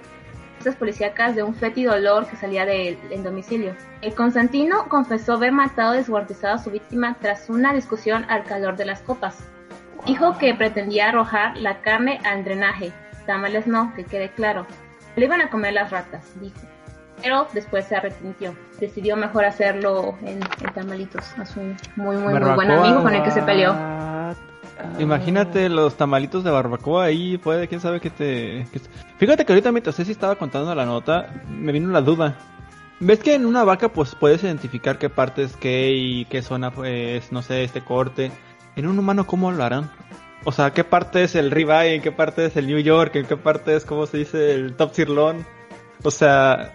[0.59, 3.75] fuerzas policíacas de un fétido olor que salía del del domicilio.
[4.01, 8.75] El Constantino confesó haber matado y descuartizado a su víctima tras una discusión al calor
[8.75, 9.37] de las copas.
[10.05, 12.91] Dijo que pretendía arrojar la carne al drenaje.
[13.25, 14.65] Tamales no, que quede claro.
[15.15, 16.59] Le iban a comer las ratas, dijo.
[17.21, 18.53] Pero después se arrepintió.
[18.79, 21.61] Decidió mejor hacerlo en, en tamalitos a su
[21.95, 23.75] muy, muy, muy buen amigo con el que se peleó.
[24.79, 25.01] Ah.
[25.01, 28.65] Imagínate los tamalitos de barbacoa ahí, puede, quién sabe qué te...
[29.17, 32.37] Fíjate que ahorita mientras Ceci estaba contando la nota, me vino la duda.
[33.01, 36.71] ¿Ves que en una vaca pues puedes identificar qué parte es qué y qué zona
[36.71, 38.31] pues, no sé, este corte?
[38.75, 39.91] En un humano, ¿cómo lo harán?
[40.45, 41.95] O sea, ¿qué parte es el ribeye?
[41.95, 43.15] ¿En qué parte es el New York?
[43.15, 45.45] ¿En qué parte es, cómo se dice, el top sirloin?
[46.03, 46.73] O sea,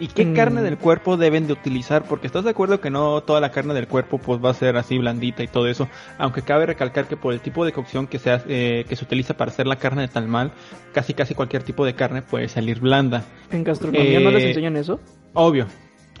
[0.00, 0.34] ¿y qué Mm.
[0.34, 2.04] carne del cuerpo deben de utilizar?
[2.04, 4.76] Porque estás de acuerdo que no toda la carne del cuerpo pues va a ser
[4.76, 5.88] así blandita y todo eso.
[6.18, 8.46] Aunque cabe recalcar que por el tipo de cocción que se, hace-
[8.80, 10.52] eh, que se utiliza para hacer la carne de talmal,
[10.92, 13.24] casi casi cualquier tipo de carne puede salir blanda.
[13.50, 15.00] ¿En gastronomía no les Eh, enseñan eso?
[15.34, 15.66] Obvio,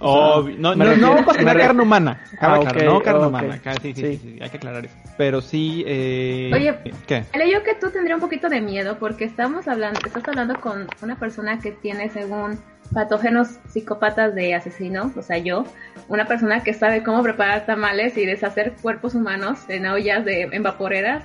[0.04, 0.56] Obvio.
[0.58, 2.20] No, no, refiero- no cocinar carne humana.
[2.40, 3.60] Ah, no carne humana.
[3.82, 4.02] Sí, sí, Sí.
[4.02, 4.94] sí, sí, hay que aclarar eso.
[5.16, 6.50] Pero sí, eh...
[6.52, 6.74] Oye.
[7.06, 7.24] ¿Qué?
[7.36, 11.16] Leyó que tú tendrías un poquito de miedo porque estamos hablando, estás hablando con una
[11.16, 12.58] persona que tiene según
[12.92, 15.64] patógenos psicópatas de asesino, o sea yo,
[16.08, 20.62] una persona que sabe cómo preparar tamales y deshacer cuerpos humanos en ollas de en
[20.62, 21.24] vaporeras.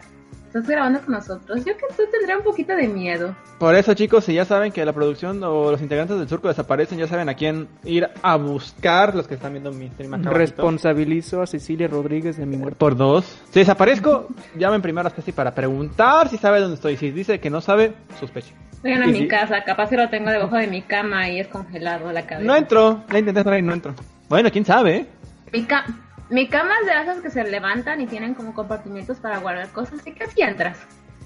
[0.60, 1.60] Estás grabando con nosotros.
[1.66, 3.36] Yo que tú tendría un poquito de miedo.
[3.60, 6.98] Por eso, chicos, si ya saben que la producción o los integrantes del surco desaparecen,
[7.00, 10.30] ya saben a quién ir a buscar los que están viendo mi stream acá.
[10.32, 12.78] Responsabilizo a Cecilia Rodríguez de mi muerte.
[12.78, 13.26] Por dos.
[13.52, 14.28] Si desaparezco,
[14.58, 16.98] llamen primero a Ceci para preguntar si sabe dónde estoy.
[16.98, 18.54] Si dice que no sabe, sospeche.
[18.84, 21.48] Vengan a mi si- casa, capaz que lo tengo debajo de mi cama y es
[21.48, 22.46] congelado la cabeza.
[22.48, 23.04] No entro.
[23.10, 23.94] La intenté entrar y no entro.
[24.30, 25.06] Bueno, quién sabe, ¿eh?
[25.52, 25.86] Mi, ca-
[26.30, 30.00] mi cama es de esas que se levantan y tienen como compartimientos para guardar cosas,
[30.00, 30.78] así que si entras.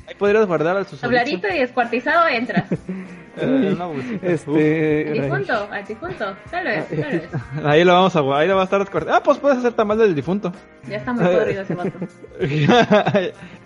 [0.07, 2.65] Ahí podrías guardar a sus Habladito y descuartizado entras.
[3.37, 4.05] Eh, no, pues.
[4.23, 5.07] Este.
[5.07, 6.35] Al difunto, al difunto.
[6.51, 7.29] Tal vez, tal vez.
[7.63, 8.41] Ahí lo vamos a guardar.
[8.41, 9.19] Ahí lo va a estar descuartizado.
[9.19, 10.51] Ah, pues puedes hacer tamal del difunto.
[10.89, 11.97] Ya está muy podrido ese vato.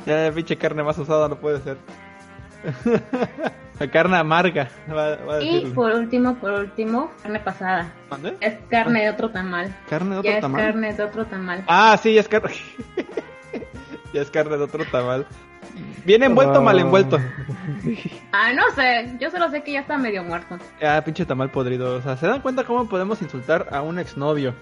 [0.05, 1.77] ya, pinche carne más usada no puede ser.
[3.79, 4.69] La carne amarga.
[4.89, 7.91] Va, va a Y por último, por último, carne pasada.
[8.09, 8.37] ¿Mande?
[8.39, 9.75] Es carne de otro tamal.
[9.89, 10.61] ¿Carne de Ya otro es tamal?
[10.61, 11.63] carne de otro tamal.
[11.67, 12.51] Ah, sí, ya es carne.
[14.13, 15.25] ya es carne de otro tamal.
[16.05, 16.61] Bien envuelto, Ah.
[16.61, 17.19] mal envuelto.
[18.31, 19.15] Ah, no sé.
[19.19, 20.57] Yo solo sé que ya está medio muerto.
[20.81, 21.95] Ah, pinche tamal podrido.
[21.97, 24.53] O sea, ¿se dan cuenta cómo podemos insultar a un exnovio?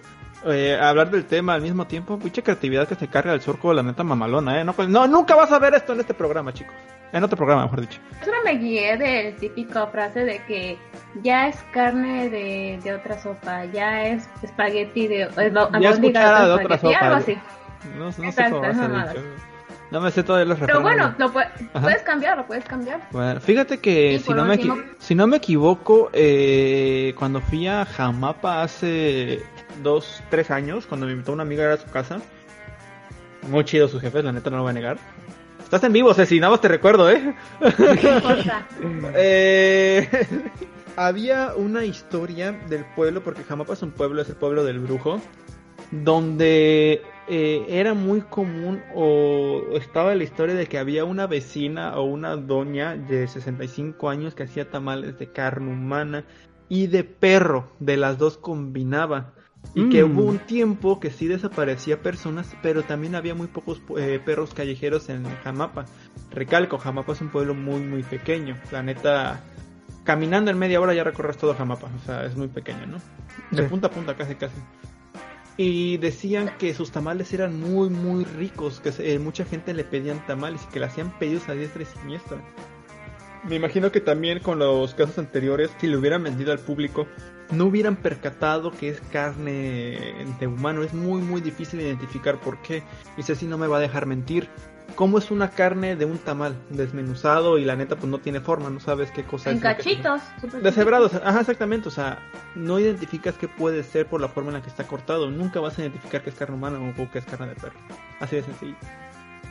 [0.45, 2.18] Eh, hablar del tema al mismo tiempo.
[2.20, 4.64] Pinche creatividad que se carga el surco, la neta mamalona, ¿eh?
[4.64, 6.74] No, pues, no, nunca vas a ver esto en este programa, chicos.
[7.14, 7.99] En otro programa, mejor dicho.
[8.20, 10.78] Yo solo me guié de típica frase de que
[11.22, 15.22] ya es carne de, de otra sopa, ya es espagueti de...
[15.22, 16.97] Es, Ya es cuchara de otra sopa.
[16.99, 17.38] Algo así.
[17.97, 18.68] No, no sé cómo va
[19.01, 19.22] a ser.
[19.91, 22.99] No me sé todos los Pero bueno, lo puedes cambiar, lo puedes cambiar.
[23.11, 27.68] Bueno, fíjate que si no, me último- equi- si no me equivoco, eh, cuando fui
[27.68, 29.43] a Jamapa hace
[29.84, 32.18] dos, tres años, cuando me invitó una amiga a su casa,
[33.49, 34.97] muy chido sus jefes, la neta no lo voy a negar.
[35.74, 37.34] Estás en vivo, Ceci, nada más te recuerdo, ¿eh?
[37.60, 39.10] No.
[39.16, 40.08] Eh,
[40.96, 45.20] había una historia del pueblo, porque Jamapa es un pueblo, es el pueblo del brujo,
[45.90, 52.04] donde eh, era muy común o estaba la historia de que había una vecina o
[52.04, 56.24] una doña de 65 años que hacía tamales de carne humana
[56.70, 59.34] y de perro, de las dos combinaba.
[59.76, 60.11] Y que Mm.
[60.18, 65.09] hubo un tiempo que sí desaparecía personas, pero también había muy pocos eh, perros callejeros
[65.09, 65.86] en Jamapa.
[66.32, 68.55] Recalco, Jamapa es un pueblo muy, muy pequeño.
[68.72, 69.41] La neta,
[70.03, 71.88] caminando en media hora ya recorres todo Jamapa.
[72.01, 72.97] O sea, es muy pequeño, ¿no?
[73.51, 73.70] De Sí.
[73.70, 74.55] punta a punta, casi, casi.
[75.57, 78.80] Y decían que sus tamales eran muy, muy ricos.
[78.80, 81.86] Que eh, mucha gente le pedían tamales y que le hacían pedidos a diestra y
[81.86, 82.38] siniestra.
[83.47, 87.07] Me imagino que también con los casos anteriores, si le hubieran vendido al público,
[87.52, 90.84] no hubieran percatado que es carne de humano.
[90.84, 92.84] Es muy, muy difícil identificar por qué.
[93.18, 94.50] Y Ceci no me va a dejar mentir.
[94.96, 98.70] ¿Cómo es una carne de un tamal desmenuzado y la neta pues no tiene forma?
[98.70, 99.62] No sabes qué cosa En es.
[99.62, 100.22] que- cachitos.
[100.62, 101.88] Deshebrados, ajá, exactamente.
[101.88, 102.20] O sea,
[102.54, 105.32] no identificas qué puede ser por la forma en la que está cortado.
[105.32, 107.80] Nunca vas a identificar que es carne humana o que es carne de perro.
[108.20, 108.76] Así de sencillo.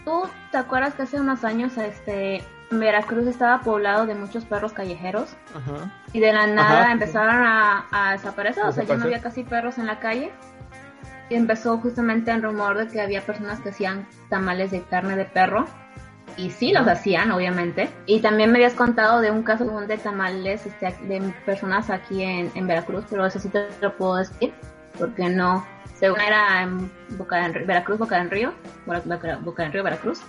[0.04, 2.42] ¿Tú te acuerdas que hace unos años este
[2.80, 5.34] Veracruz estaba poblado de muchos perros callejeros?
[5.54, 5.90] Ajá.
[6.12, 6.92] Y de la nada Ajá.
[6.92, 10.32] empezaron a, a desaparecer, o sea, ya no había casi perros en la calle.
[11.28, 15.24] Y empezó justamente el rumor de que había personas que hacían tamales de carne de
[15.24, 15.66] perro.
[16.36, 17.90] Y sí, los hacían, obviamente.
[18.06, 22.50] Y también me habías contado de un caso de tamales este, de personas aquí en,
[22.54, 24.52] en Veracruz, pero eso sí te lo puedo decir,
[24.98, 25.66] porque no.
[25.94, 28.52] Según era en Boca del Veracruz, Boca del Río,
[28.86, 30.20] Boca, Boca- Boca del Río, Veracruz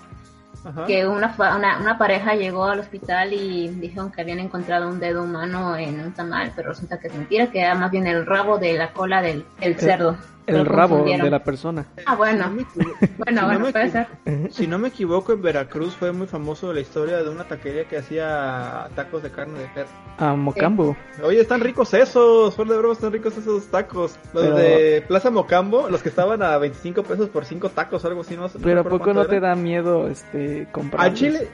[0.66, 0.86] Ajá.
[0.86, 5.24] que una, una, una pareja llegó al hospital y dijeron que habían encontrado un dedo
[5.24, 8.58] humano en un tamal, pero resulta que es mentira, que era más bien el rabo
[8.58, 10.18] de la cola del, del cerdo.
[10.48, 11.86] El rabo de la persona.
[12.06, 14.08] Ah, bueno, no bueno, si no bueno, me puede ser.
[14.52, 17.98] Si no me equivoco, en Veracruz fue muy famoso la historia de una taquería que
[17.98, 19.90] hacía tacos de carne de perro.
[20.18, 20.96] A Mocambo.
[21.24, 24.18] Oye, están ricos esos, fuera de broma, están ricos esos tacos.
[24.34, 28.22] Los Pero- de Plaza Mocambo, los que estaban a 25 pesos por 5 tacos, algo
[28.22, 31.06] así, no no Pero ¿a poco no te da miedo este comprar?
[31.06, 31.48] Al chile,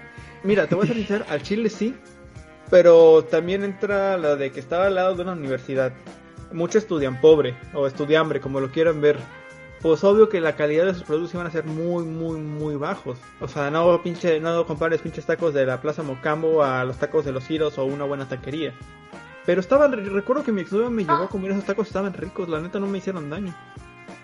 [0.44, 1.96] mira, te voy a ser sincero, al chile sí,
[2.70, 5.94] pero también entra la de que estaba al lado de una universidad.
[6.52, 9.18] Mucho estudian pobre o estudiambre, como lo quieran ver.
[9.82, 13.18] Pues obvio que la calidad de sus productos iban a ser muy, muy, muy bajos.
[13.39, 17.24] O sea, no pinche, no compares pinches tacos de la Plaza Mocambo a los tacos
[17.24, 18.74] de los giros o una buena taquería.
[19.45, 22.60] Pero estaban, recuerdo que mi ex me llevó a comer esos tacos, estaban ricos, la
[22.60, 23.56] neta no me hicieron daño.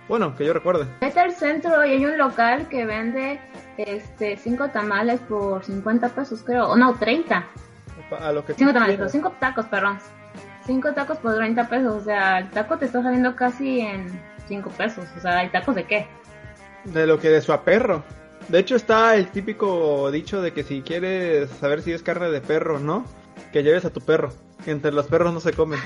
[0.07, 0.87] Bueno, que yo recuerde.
[1.01, 3.39] Vete al centro y hay un local que vende
[3.77, 7.47] este cinco tamales por 50 pesos, creo, o no, 30.
[8.19, 8.97] A lo que tamales, quieras.
[8.97, 9.97] pero cinco tacos, perdón.
[10.65, 12.01] Cinco tacos por 30 pesos.
[12.01, 14.07] O sea, el taco te está saliendo casi en
[14.47, 15.05] 5 pesos.
[15.17, 16.07] O sea, ¿hay tacos de qué?
[16.85, 18.03] De lo que de su aperro.
[18.49, 22.41] De hecho está el típico dicho de que si quieres saber si es carne de
[22.41, 23.05] perro o no,
[23.51, 24.31] que lleves a tu perro.
[24.65, 25.79] Entre los perros no se comen.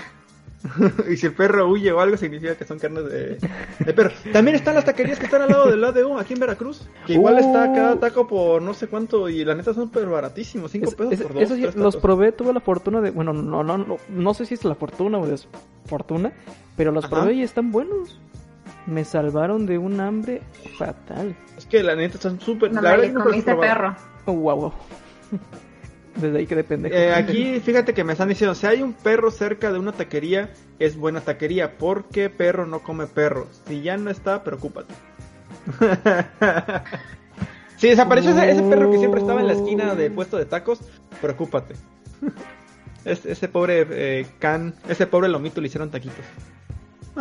[1.10, 3.38] y si el perro huye o algo significa que son carnes de,
[3.80, 4.12] de perro.
[4.34, 6.88] También están las taquerías que están al lado del ADU aquí en Veracruz.
[7.08, 7.40] Que igual Uh.
[7.40, 10.72] está cada taco por no sé cuánto y la neta son súper baratísimos.
[10.72, 11.44] 5 Es- pesos es- por dos.
[11.44, 14.56] eso sí, los probé, tuve la fortuna de, bueno, no, no, no, no sé si
[14.56, 16.34] es la fortuna o desfortuna,
[16.76, 17.16] pero los Ajá.
[17.16, 18.20] probé y están buenos.
[18.86, 20.42] Me salvaron de un hambre
[20.78, 21.36] fatal.
[21.58, 22.72] Es que la neta están súper...
[22.74, 23.96] No la me verdad es no comiste perro.
[24.26, 24.74] Oh, wow, wow.
[26.22, 26.90] Desde ahí que depende.
[26.92, 30.52] Eh, aquí, fíjate que me están diciendo, si hay un perro cerca de una taquería,
[30.80, 33.48] es buena taquería, porque perro no come perro.
[33.68, 34.94] Si ya no está, preocúpate.
[37.78, 40.80] si desapareció ese, ese perro que siempre estaba en la esquina de puesto de tacos,
[41.22, 41.76] preocúpate.
[43.06, 46.26] Es- ese pobre eh, can, ese pobre lomito le hicieron taquitos.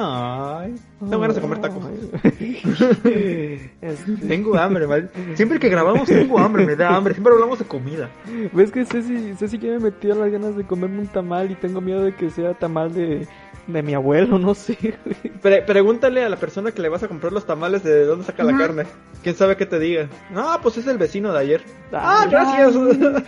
[0.01, 1.85] Ay, tengo ganas de comer tacos.
[4.29, 5.11] Tengo hambre, mal.
[5.35, 7.15] Siempre que grabamos tengo hambre, me da hambre.
[7.15, 8.09] Siempre hablamos de comida.
[8.53, 11.81] ¿Ves que Ceci, Ceci ya me metió las ganas de comerme un tamal y tengo
[11.81, 13.27] miedo de que sea tamal de,
[13.67, 14.95] de mi abuelo, no sé.
[15.43, 18.45] Pre- pregúntale a la persona que le vas a comprar los tamales de dónde saca
[18.45, 18.85] la carne.
[19.25, 20.09] ¿Quién sabe qué te diga?
[20.33, 21.63] No, pues es el vecino de ayer.
[21.93, 22.75] Ah, Ah, gracias.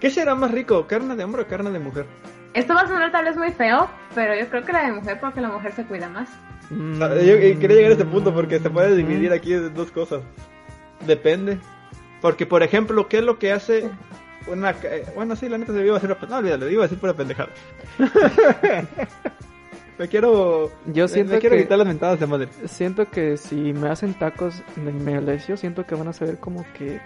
[0.00, 2.04] ¿Qué será más rico, carne de hombre o carne de mujer?
[2.54, 5.18] Esto va a sonar tal vez muy feo, pero yo creo que la de mujer
[5.20, 6.28] porque la mujer se cuida más.
[6.70, 6.98] Mm.
[6.98, 10.22] Yo eh, quería llegar a este punto porque se puede dividir aquí en dos cosas.
[11.06, 11.58] Depende.
[12.20, 13.88] Porque, por ejemplo, ¿qué es lo que hace
[14.48, 14.72] una...
[14.72, 16.28] ca- eh, Bueno, sí, la neta se iba a decir una...
[16.28, 17.50] No, olvídalo, iba a decir pura pendejada.
[19.98, 20.70] me quiero...
[20.86, 22.48] Yo siento me quiero que- evitar las mentadas de madre.
[22.66, 27.00] Siento que si me hacen tacos de Melesio, siento que van a saber como que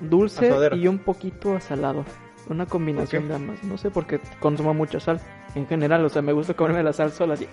[0.00, 0.76] dulce Asadero.
[0.76, 2.04] y un poquito salado.
[2.48, 3.64] Una combinación ¿Por de ambas.
[3.64, 5.20] No sé, porque consumo mucha sal.
[5.54, 7.48] En general, o sea, me gusta comerme la sal sola así.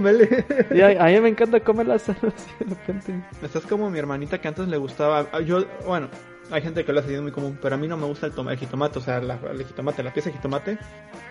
[0.00, 0.44] Mele.
[0.74, 3.24] Y a, a mí me encanta comer la sal así de repente.
[3.42, 5.26] Estás como mi hermanita que antes le gustaba.
[5.32, 6.08] ah, Yo, bueno,
[6.50, 8.32] hay gente que lo hace es muy común, pero a mí no me gusta el,
[8.48, 10.78] el jitomate, o sea, la, el jitomate, la pieza de jitomate,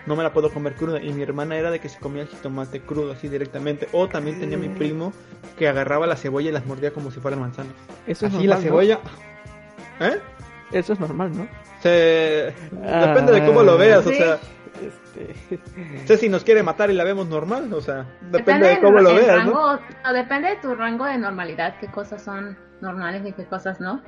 [0.06, 1.00] no me la puedo comer cruda.
[1.02, 3.88] Y mi hermana era de que se comía el jitomate crudo así directamente.
[3.92, 5.12] O también tenía mi primo
[5.58, 7.74] que agarraba la cebolla y las mordía como si fueran manzanas.
[8.06, 8.62] Eso es Así normal, la ¿no?
[8.62, 8.98] cebolla.
[10.00, 10.18] ¿Eh?
[10.72, 11.46] Eso es normal, ¿no?
[11.80, 12.54] Se...
[12.70, 14.16] Depende de cómo lo veas, o Sí.
[14.16, 14.38] sea,
[14.80, 15.58] Este...
[16.06, 19.14] sé si nos quiere matar y la vemos normal, o sea, depende, de cómo lo
[19.14, 19.52] veas, ¿no?
[19.52, 23.80] rango, no, Depende de tu rango de normalidad, qué cosas son normales y qué cosas
[23.80, 24.02] no.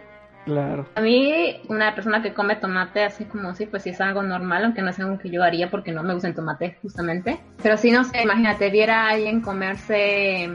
[0.46, 0.86] Claro.
[0.94, 4.64] A mí, una persona que come tomate así como sí, pues sí es algo normal,
[4.64, 7.40] aunque no es algo que yo haría porque no me gusta el tomate, justamente.
[7.62, 10.50] Pero sí, no sé, imagínate, viera a alguien comerse...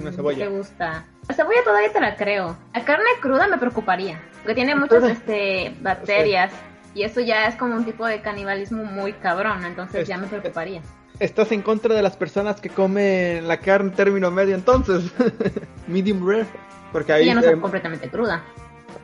[0.00, 0.38] Una cebolla.
[0.38, 1.04] ¿Qué te gusta?
[1.28, 2.56] La cebolla todavía te la creo.
[2.74, 6.52] La carne cruda me preocuparía, porque tiene muchas este, bacterias.
[6.94, 10.26] Y eso ya es como un tipo de canibalismo muy cabrón, entonces Es- ya me
[10.26, 10.80] preocuparía.
[11.20, 15.04] Estás en contra de las personas que comen la carne término medio entonces.
[15.86, 16.46] Medium rare.
[16.92, 18.42] Porque Y ahí ya no está eh, completamente cruda.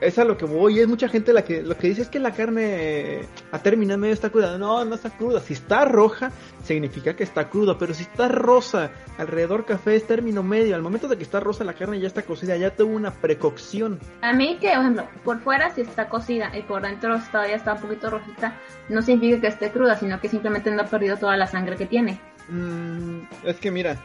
[0.00, 0.80] Es a lo que voy.
[0.80, 3.22] Es mucha gente la que lo que dice es que la carne
[3.52, 4.58] a término medio está cruda.
[4.58, 5.40] No, no está cruda.
[5.40, 6.32] Si está roja,
[6.62, 7.78] significa que está cruda.
[7.78, 10.74] Pero si está rosa, alrededor café es término medio.
[10.74, 13.98] Al momento de que está rosa, la carne ya está cocida, ya tuvo una precocción.
[14.22, 17.74] A mí que, por ejemplo, por fuera si está cocida y por dentro todavía está
[17.74, 18.56] un poquito rojita,
[18.88, 21.86] no significa que esté cruda, sino que simplemente no ha perdido toda la sangre que
[21.86, 22.20] tiene.
[22.48, 23.96] Mm, es que mira,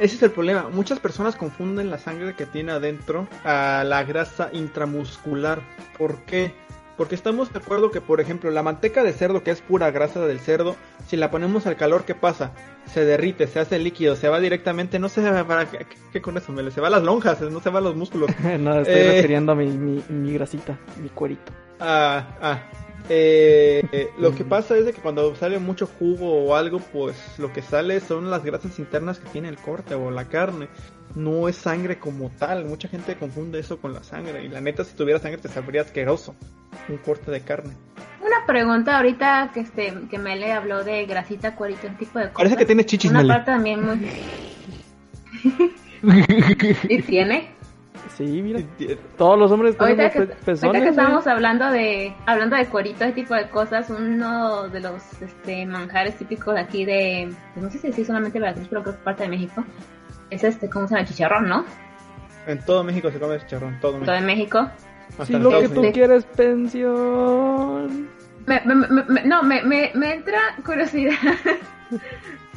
[0.00, 0.68] ese es el problema.
[0.70, 5.60] Muchas personas confunden la sangre que tiene adentro a la grasa intramuscular.
[5.98, 6.54] ¿Por qué?
[6.96, 10.20] Porque estamos de acuerdo que, por ejemplo, la manteca de cerdo, que es pura grasa
[10.26, 10.76] del cerdo,
[11.06, 12.52] si la ponemos al calor, ¿qué pasa?
[12.86, 16.54] Se derrite, se hace líquido, se va directamente, no sé para qué, qué con eso,
[16.70, 18.30] se va a las lonjas, no se va a los músculos.
[18.60, 19.12] no, estoy Eh.
[19.16, 21.52] refiriendo a mi, mi, mi grasita, mi cuerito.
[21.80, 22.62] Ah, ah.
[23.08, 27.16] Eh, eh, lo que pasa es de que cuando sale mucho jugo o algo, pues
[27.38, 30.68] lo que sale son las grasas internas que tiene el corte o la carne.
[31.14, 32.64] No es sangre como tal.
[32.64, 34.44] Mucha gente confunde eso con la sangre.
[34.44, 36.34] Y la neta, si tuviera sangre, te sabría asqueroso.
[36.88, 37.74] Un corte de carne.
[38.20, 42.36] Una pregunta ahorita que este que Mele habló de grasita, cuerito, ese tipo de cosas.
[42.36, 43.34] Parece que tienes chichis, Una Mele.
[43.34, 44.10] parte también muy...
[46.88, 47.55] ¿Y tiene?
[48.16, 48.60] Sí, mira.
[49.18, 50.64] Todos los hombres Ahorita tenemos que, pe- pezones.
[50.64, 55.02] ahorita que estamos hablando de hablando de cuerito, ese tipo de cosas, uno de los
[55.20, 58.94] este, manjares típicos de aquí de, pues no sé si es solamente Veracruz, pero creo
[58.94, 59.64] que es parte de México,
[60.30, 61.06] es este, ¿cómo se llama?
[61.06, 61.64] Chicharrón, ¿no?
[62.46, 63.78] En todo México se come chicharrón.
[63.80, 64.14] Todo Todo México.
[64.14, 64.70] en México.
[65.24, 68.08] Si lo que tú quieres pensión.
[68.46, 71.12] Me, me, me- me- no, me, me, me entra curiosidad.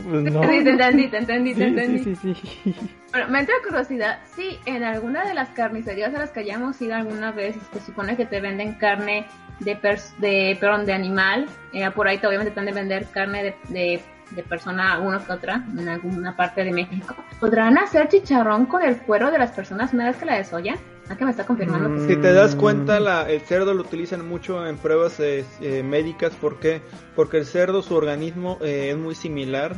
[0.04, 0.44] Pues no.
[0.44, 2.00] Sí, te entendí, te entendí, te Sí, entendí.
[2.04, 2.76] sí, sí, sí.
[3.12, 6.96] Bueno, me entra curiosidad, si en alguna de las carnicerías a las que hayamos ido
[6.96, 9.26] alguna vez, se supone que te venden carne
[9.60, 13.06] de, pers- de, perdón, de animal, eh, por ahí te obviamente te han de vender
[13.12, 18.08] carne de, de de persona uno que otra en alguna parte de México, ¿podrán hacer
[18.10, 20.78] chicharrón con el cuero de las personas una vez que la desollan?
[21.10, 21.92] ¿A que me está confirmando?
[21.96, 22.16] que sí?
[22.16, 26.34] Si te das cuenta, la, el cerdo lo utilizan mucho en pruebas eh, eh, médicas.
[26.36, 26.84] ¿Por qué?
[27.16, 29.76] Porque el cerdo, su organismo eh, es muy similar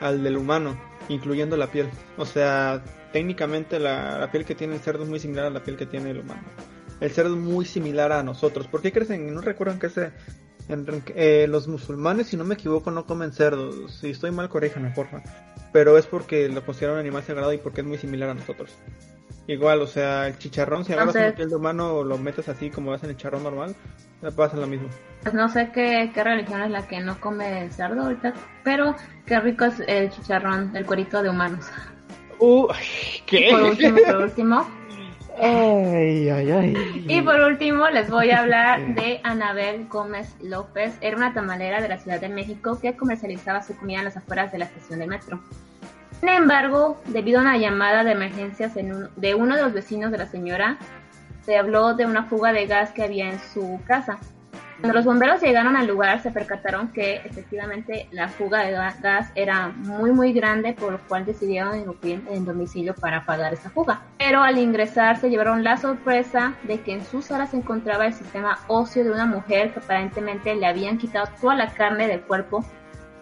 [0.00, 0.76] al del humano,
[1.08, 1.88] incluyendo la piel.
[2.16, 2.82] O sea,
[3.12, 5.86] técnicamente la, la piel que tiene el cerdo es muy similar a la piel que
[5.86, 6.42] tiene el humano.
[6.98, 8.66] El cerdo es muy similar a nosotros.
[8.66, 9.32] ¿Por qué crecen?
[9.32, 10.12] ¿No recuerdan que ese,
[10.74, 13.88] en- eh, los musulmanes, si no me equivoco, no comen cerdo?
[13.88, 15.22] Si estoy mal, corríjanme, porfa.
[15.72, 18.76] Pero es porque lo consideran un animal sagrado y porque es muy similar a nosotros.
[19.46, 22.48] Igual, o sea, el chicharrón, si agarras Entonces- una piel de humano o lo metes
[22.48, 23.74] así como hacen el charrón normal,
[24.20, 24.88] le pasa lo mismo.
[25.22, 28.94] Pues no sé qué, qué religión es la que no come cerdo ahorita, pero
[29.26, 31.64] qué rico es el chicharrón, el cuerito de humanos.
[32.38, 32.66] Uh,
[33.30, 34.68] Y por último, por último,
[35.44, 37.04] Ay, ay, ay.
[37.08, 40.96] Y por último, les voy a hablar de Anabel Gómez López.
[41.00, 44.52] Era una tamalera de la Ciudad de México que comercializaba su comida en las afueras
[44.52, 45.40] de la estación de metro.
[46.20, 50.12] Sin embargo, debido a una llamada de emergencias en un- de uno de los vecinos
[50.12, 50.78] de la señora,
[51.44, 54.18] se habló de una fuga de gas que había en su casa.
[54.80, 59.30] Cuando los bomberos llegaron al lugar, se percataron que efectivamente la fuga de ga- gas
[59.34, 64.00] era muy muy grande, por lo cual decidieron irrumpir en domicilio para apagar esa fuga.
[64.18, 68.14] Pero al ingresar se llevaron la sorpresa de que en su sala se encontraba el
[68.14, 72.64] sistema óseo de una mujer que aparentemente le habían quitado toda la carne del cuerpo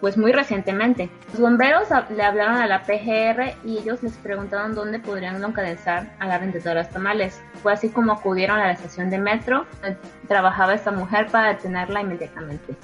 [0.01, 1.09] pues muy recientemente.
[1.31, 6.27] Los bomberos le hablaron a la PGR y ellos les preguntaron dónde podrían localizar a
[6.27, 7.41] la vendedora de tamales.
[7.61, 9.97] Fue así como acudieron a la estación de metro, donde
[10.27, 12.75] trabajaba esta mujer para detenerla inmediatamente.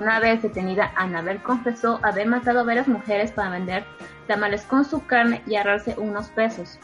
[0.00, 3.84] Una vez detenida, Anabel confesó haber matado a varias mujeres para vender
[4.26, 6.78] tamales con su carne y ahorrarse unos pesos.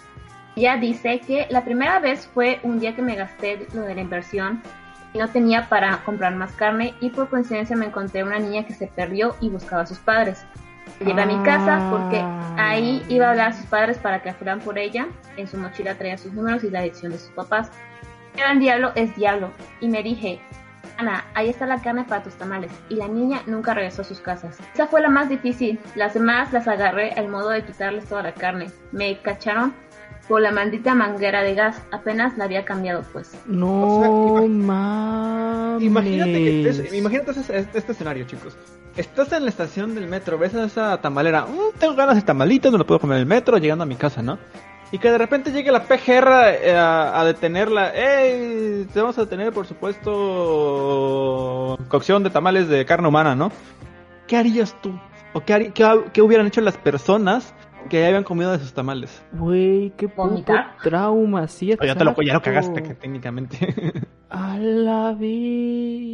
[0.56, 4.00] Ella dice que la primera vez fue un día que me gasté lo de la
[4.02, 4.62] inversión
[5.18, 8.86] no tenía para comprar más carne y por coincidencia me encontré una niña que se
[8.86, 10.44] perdió y buscaba a sus padres.
[11.00, 12.20] La llevé a mi casa porque
[12.56, 15.06] ahí iba a hablar a sus padres para que fueran por ella.
[15.36, 17.70] En su mochila traía sus números y la dirección de sus papás.
[18.34, 19.50] Pero el diablo es diablo.
[19.80, 20.40] Y me dije,
[20.98, 22.70] Ana, ahí está la carne para tus tamales.
[22.88, 24.58] Y la niña nunca regresó a sus casas.
[24.74, 25.80] Esa fue la más difícil.
[25.94, 28.70] Las demás las agarré al modo de quitarles toda la carne.
[28.92, 29.74] Me cacharon
[30.28, 31.80] por la maldita manguera de gas.
[31.92, 33.32] Apenas la había cambiado pues.
[33.46, 35.82] No O sea, mames.
[35.82, 38.56] Imagínate, que estés- imagínate este, este- escenario, chicos.
[38.96, 41.46] Estás en la estación del metro, ves a esa tamalera.
[41.46, 43.96] "Mm, tengo ganas de tamalito, no lo puedo comer en el metro, llegando a mi
[43.96, 44.38] casa, ¿no?
[44.92, 46.28] Y que de repente llegue la PGR
[46.62, 47.90] eh, a, a detenerla.
[47.94, 48.86] ¡Ey!
[48.92, 49.66] Te vamos a detener, por
[50.54, 53.50] supuesto, cocción de tamales de carne humana, ¿no?
[54.26, 54.98] ¿Qué harías tú?
[55.32, 57.52] ¿O qué, harí- qué, ha- qué hubieran hecho las personas
[57.88, 59.22] que habían comido de sus tamales?
[59.32, 62.42] Güey, qué puto trauma, sí, O ya te lo, ya lo exacto.
[62.42, 64.02] cagaste, que técnicamente.
[64.30, 66.10] A la virga.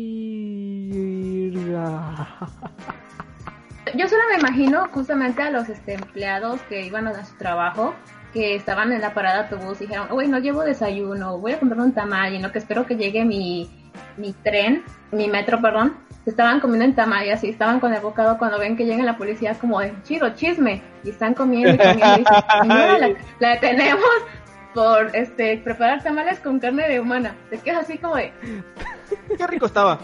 [3.94, 7.94] Yo solo me imagino justamente a los este, empleados que iban a su trabajo,
[8.32, 11.58] que estaban en la parada de autobús y dijeron, güey, no llevo desayuno, voy a
[11.58, 13.68] comprar un tamal y en lo que espero que llegue mi,
[14.16, 18.38] mi tren, mi metro, perdón, se estaban comiendo en tamal y estaban con el bocado
[18.38, 22.24] cuando ven que llega la policía como de, chido, chisme, y están comiendo y dicen,
[23.38, 24.04] la detenemos
[24.74, 27.34] por este preparar tamales con carne de humana.
[27.48, 28.32] Te quedas así como de,
[29.36, 29.98] Qué rico estaba.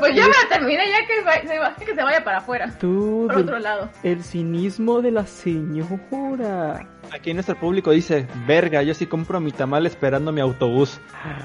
[0.00, 3.26] Pues ya me la terminé, ya que, se, va- que se vaya para afuera, Tú,
[3.28, 3.90] por otro lado.
[4.02, 6.86] el cinismo de la señora.
[7.12, 11.00] Aquí nuestro público dice, verga, yo sí compro mi tamal esperando mi autobús.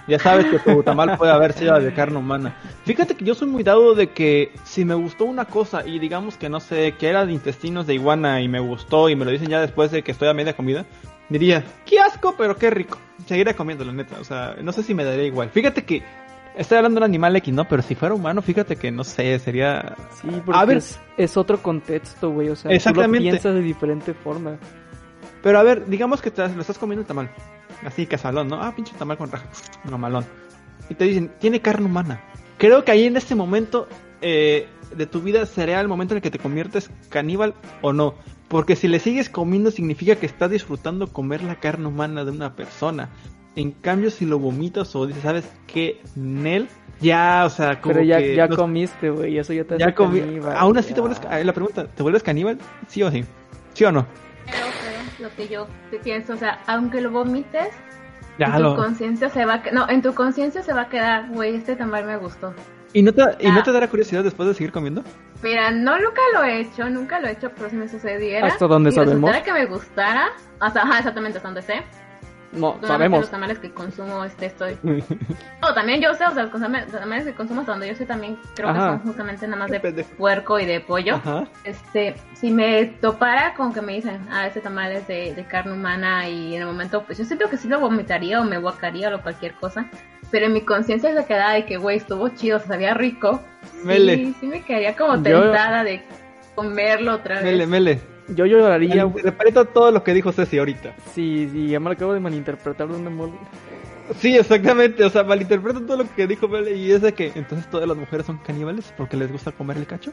[0.08, 2.56] Ya sabes que tu tamal puede haber sido de carne humana.
[2.86, 6.36] Fíjate que yo soy muy dado de que si me gustó una cosa y digamos
[6.38, 9.30] que no sé, que era de intestinos de iguana y me gustó y me lo
[9.32, 10.86] dicen ya después de que estoy a media comida,
[11.40, 12.98] diría, qué asco, pero qué rico.
[13.26, 14.18] Seguiré comiendo, la neta.
[14.20, 15.50] O sea, no sé si me daría igual.
[15.50, 16.04] Fíjate que
[16.56, 17.68] estoy hablando de un animal X, ¿no?
[17.68, 19.96] Pero si fuera humano, fíjate que no sé, sería...
[20.22, 20.78] Sí, porque A ver.
[20.78, 22.50] es, es otro contexto, güey.
[22.50, 23.26] O sea, tú Exactamente.
[23.26, 24.58] lo piensas de diferente forma.
[25.42, 27.30] Pero a ver, digamos que te, lo estás comiendo el tamal.
[27.86, 28.62] Así, casalón, ¿no?
[28.62, 29.48] Ah, pinche tamal con raja.
[29.90, 30.26] Mamalón.
[30.90, 32.22] Y te dicen, tiene carne humana.
[32.58, 33.88] Creo que ahí en este momento
[34.22, 38.16] eh, de tu vida será el momento en el que te conviertes caníbal o no.
[38.52, 42.54] Porque si le sigues comiendo significa que estás disfrutando comer la carne humana de una
[42.54, 43.08] persona.
[43.56, 46.02] En cambio, si lo vomitas o dices, ¿sabes qué?
[46.16, 46.68] Nel,
[46.99, 49.38] ya, o sea, como Pero ya, que comiste, güey.
[49.38, 50.95] Eso ya te ya hace caníbal, Aún así ya.
[50.95, 51.22] te vuelves...
[51.45, 52.58] La pregunta, ¿te vuelves caníbal?
[52.88, 53.24] ¿Sí o sí?
[53.74, 54.06] ¿Sí o no?
[54.45, 55.68] Pero, pero, lo que yo
[56.04, 57.70] pienso, o sea, aunque lo vomites,
[58.38, 60.89] Ya en tu conciencia se va a que- no, en tu conciencia se va a
[60.89, 62.54] quedar, güey, este tamal me gustó.
[62.94, 63.64] ¿Y no, te, ¿Y no Ah.
[63.64, 65.04] te dará curiosidad después de seguir comiendo?
[65.42, 68.48] Mira, no nunca lo he hecho, nunca lo he hecho, pero si me sucediera.
[68.48, 69.32] ¿Hasta dónde y sabemos?
[69.44, 70.30] que me gustara,
[70.60, 71.84] hasta, ajá, exactamente hasta donde sé.
[72.54, 73.20] No, Solamente sabemos.
[73.22, 74.78] los tamales que consumo, este, estoy...
[75.62, 76.52] No, también yo sé, o sea, los
[76.91, 78.80] tamales que consumo hasta donde yo sé también creo Ajá.
[78.80, 80.10] que son justamente nada más de pendejo.
[80.18, 81.16] puerco y de pollo.
[81.16, 81.45] Ajá.
[81.64, 85.74] Este, si me topara con que me dicen, ah, este tamal es de, de carne
[85.74, 89.16] humana y en el momento, pues yo siento que sí lo vomitaría o me guacaría
[89.16, 89.86] o cualquier cosa.
[90.30, 93.41] Pero en mi conciencia se quedaba de que, güey, estuvo chido, sabía rico.
[93.84, 94.16] Mele.
[94.16, 96.04] Sí, sí me quedaría como Yo- tentada de
[96.56, 97.43] comerlo otra vez.
[97.45, 98.02] Mele, mele.
[98.36, 100.96] Yo lloraría Interpreta todo lo que dijo Ceci ahorita.
[101.14, 103.34] si, si ya me acabo de malinterpretar de una modo.
[104.20, 105.04] Sí, exactamente.
[105.04, 107.98] O sea, malinterpreta todo lo que dijo Mele y es de que entonces todas las
[107.98, 110.12] mujeres son caníbales porque les gusta comer el cacho.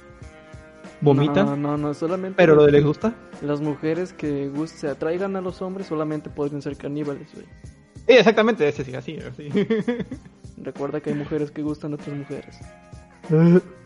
[1.01, 1.47] Vomitan.
[1.47, 2.37] No, no, no, solamente.
[2.37, 3.15] Pero lo de les gusta.
[3.41, 7.47] Las mujeres que se atraigan a los hombres solamente podrían ser caníbales, güey.
[7.95, 9.49] Sí, exactamente, ese sí, así, así.
[10.57, 12.59] Recuerda que hay mujeres que gustan a otras mujeres.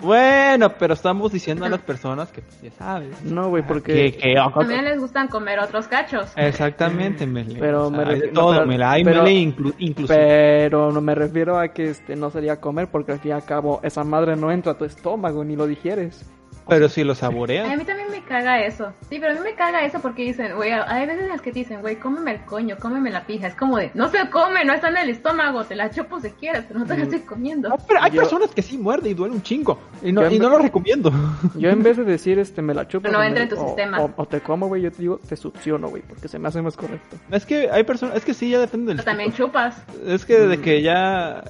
[0.00, 3.22] Bueno, pero estamos diciendo a las personas que pues, ya sabes.
[3.22, 3.92] No, güey, porque.
[3.92, 6.32] Que, que- También les gustan comer otros cachos.
[6.36, 7.58] Exactamente, Mele.
[7.60, 8.86] Pero O sea, me de refiero- todo, pero-.
[8.88, 10.16] Hay pero- Mele inclu- inclusive.
[10.18, 13.44] Pero no me refiero a que este no sería comer, porque al fin y al
[13.44, 16.24] cabo esa madre no entra a tu estómago ni lo digieres.
[16.68, 17.76] Pero si lo A saboreas.
[17.76, 18.92] mí también me caga eso.
[19.10, 21.52] Sí, pero a mí me caga eso porque dicen, güey, hay veces en las que
[21.52, 23.46] te dicen, güey, cómeme el coño, cómeme la pija.
[23.48, 26.30] Es como de, no se come, no está en el estómago, te la chupo si
[26.30, 27.68] quieres, pero no te la estoy comiendo.
[27.68, 29.78] No, pero hay Yo- personas que sí muerde y duele un chingo.
[30.02, 31.10] Y no, y no lo recomiendo.
[31.56, 33.60] Yo en vez de decir este me la chupo No o entra me- en tu
[33.62, 34.00] o- sistema.
[34.00, 36.62] O, o te como, güey, yo te digo te succiono, güey, porque se me hace
[36.62, 37.16] más correcto.
[37.30, 39.82] Es que hay personas, es que sí, ya depende del Pero también chupas.
[40.06, 41.42] Es que de que ya.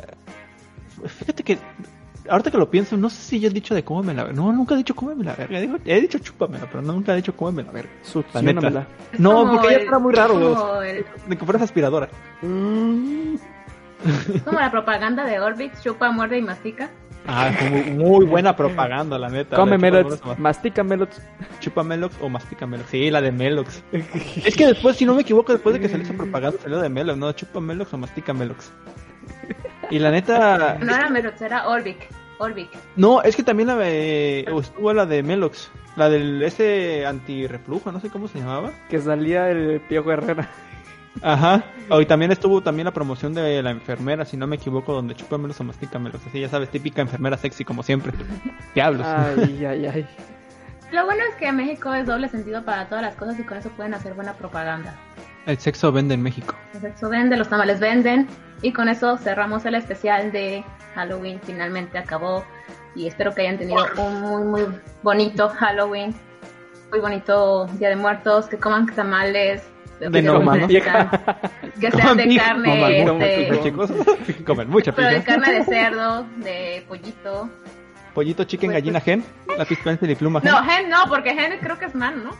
[1.07, 1.59] Fíjate que.
[2.29, 4.41] Ahorita que lo pienso, no sé si yo he dicho de cómeme la verga.
[4.41, 5.59] No, nunca he dicho cómeme la verga.
[5.85, 7.91] He dicho chúpamela, pero no, nunca he dicho cómeme la verga.
[7.91, 8.11] La neta.
[8.11, 8.87] Succionamela.
[9.19, 12.09] No, porque ya era muy raro, el- De que fueras aspiradora.
[14.35, 16.91] es como la propaganda de Orbix, chupa, muerde y mastica.
[17.27, 19.55] Ah, muy, muy buena propaganda, la neta.
[19.55, 21.21] Come Melox, mastica Melox.
[21.61, 22.91] Chupa Melox o mastica Melox.
[22.91, 23.83] Sí, la de Melox.
[23.93, 26.89] es que después, si no me equivoco, después de que salió esa propaganda, salió de
[26.89, 27.31] Melox, ¿no?
[27.33, 28.73] Chupa Melox o mastica Melox.
[29.93, 30.79] Y la neta.
[30.81, 32.09] No era Merox, era Orbic.
[32.39, 32.71] Orbic.
[32.97, 35.71] No, es que también la de, estuvo la de Melox.
[35.97, 38.73] La del ese antirreflujo, no sé cómo se llamaba.
[38.89, 40.49] Que salía el Piojo Herrera.
[41.21, 41.65] Ajá.
[41.91, 45.15] Oh, y también estuvo también la promoción de la enfermera, si no me equivoco, donde
[45.15, 46.27] chupa Melox o mastica Melox.
[46.27, 48.13] Así ya sabes, típica enfermera sexy como siempre.
[48.75, 49.07] Diablos.
[49.07, 50.09] Ay, ay, ay.
[50.91, 53.69] Lo bueno es que México es doble sentido para todas las cosas y con eso
[53.71, 54.95] pueden hacer buena propaganda.
[55.47, 56.55] El sexo vende en México.
[56.75, 58.29] El sexo vende, los tamales venden.
[58.63, 60.65] Y con eso cerramos el especial de
[60.95, 61.41] Halloween.
[61.43, 62.45] Finalmente acabó.
[62.95, 64.63] Y espero que hayan tenido un muy, muy
[65.03, 66.15] bonito Halloween.
[66.91, 68.47] Muy bonito Día de Muertos.
[68.47, 69.63] Que coman tamales.
[69.99, 70.67] De normal.
[70.69, 73.05] Que sean de carne.
[73.05, 73.91] muchos este, chicos.
[74.47, 77.49] Comen mucha pero de carne de cerdo, de pollito.
[78.13, 79.25] Pollito, chicken, Pues, gallina, gen.
[79.57, 80.51] Lápiz, pencil y pluma, gen.
[80.51, 82.31] No, gen no, porque gen creo que es man, ¿no?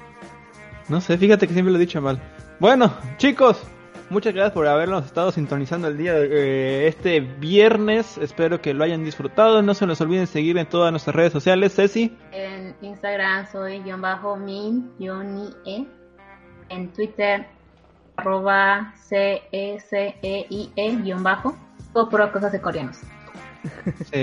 [0.89, 2.21] No sé, fíjate que siempre lo he dicho mal.
[2.63, 3.61] Bueno, chicos,
[4.09, 8.19] muchas gracias por habernos estado sintonizando el día de eh, este viernes.
[8.19, 9.63] Espero que lo hayan disfrutado.
[9.63, 11.75] No se nos olviden seguir en todas nuestras redes sociales.
[11.75, 14.93] Ceci, En Instagram soy guion bajo min
[15.67, 15.85] e.
[16.69, 17.49] En Twitter
[18.15, 21.57] arroba c e c e i e guion bajo.
[21.93, 23.01] Todo cosas de coreanos.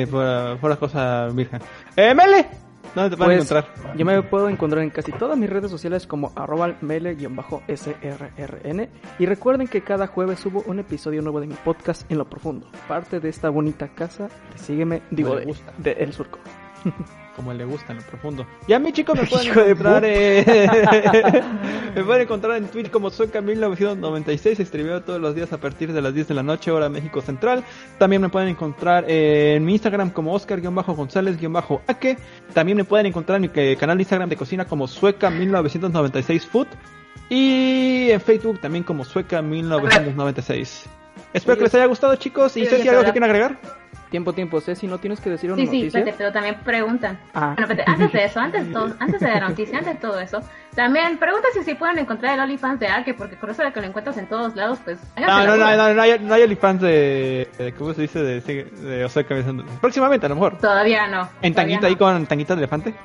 [0.09, 1.59] por, por las cosas virgen.
[1.97, 2.45] Eh, Mele,
[2.95, 3.95] ¿dónde te pueden Pues encontrar?
[3.97, 9.67] yo me puedo encontrar en casi todas mis redes sociales como arroba mele-srrn y recuerden
[9.67, 13.29] que cada jueves subo un episodio nuevo de mi podcast en lo profundo, parte de
[13.29, 15.35] esta bonita casa Sígueme, digo,
[15.77, 16.39] de El Surco.
[17.39, 18.45] Como le gusta en lo profundo.
[18.67, 20.03] Y a mí, chicos, me pueden encontrar.
[20.05, 20.43] eh,
[21.95, 24.65] me pueden encontrar en Twitch como Sueca1996.
[24.65, 27.63] Streameo todos los días a partir de las 10 de la noche, hora México Central.
[27.97, 32.17] También me pueden encontrar en mi Instagram como Oscar-González-Ake.
[32.53, 36.67] También me pueden encontrar en mi eh, canal de Instagram de cocina como Sueca1996food.
[37.29, 40.87] Y en Facebook también como Sueca1996.
[41.31, 42.57] Espero que les haya gustado, chicos.
[42.57, 43.57] ¿Y Ceci, ya algo que quieran agregar?
[44.09, 47.19] Tiempo, tiempo, Ceci, ¿no tienes que decir una Sí, sí, pero también preguntan.
[47.33, 47.55] Ah.
[47.55, 50.41] Bueno, antes de eso, antes de, todo, antes de la noticia, antes de todo eso,
[50.73, 53.81] también preguntan si sí pueden encontrar el OnlyFans de Ake, porque con eso de que
[53.81, 54.97] lo encuentras en todos lados, pues...
[55.15, 58.23] No, no, no, no, no, hay, no hay OnlyFans de, de- ¿Cómo se dice?
[58.23, 59.35] De, de Osaka.
[59.79, 60.57] Próximamente, a lo mejor.
[60.57, 61.29] Todavía no.
[61.41, 61.87] En todavía tanguita no.
[61.87, 62.95] ahí con tanguita de elefante.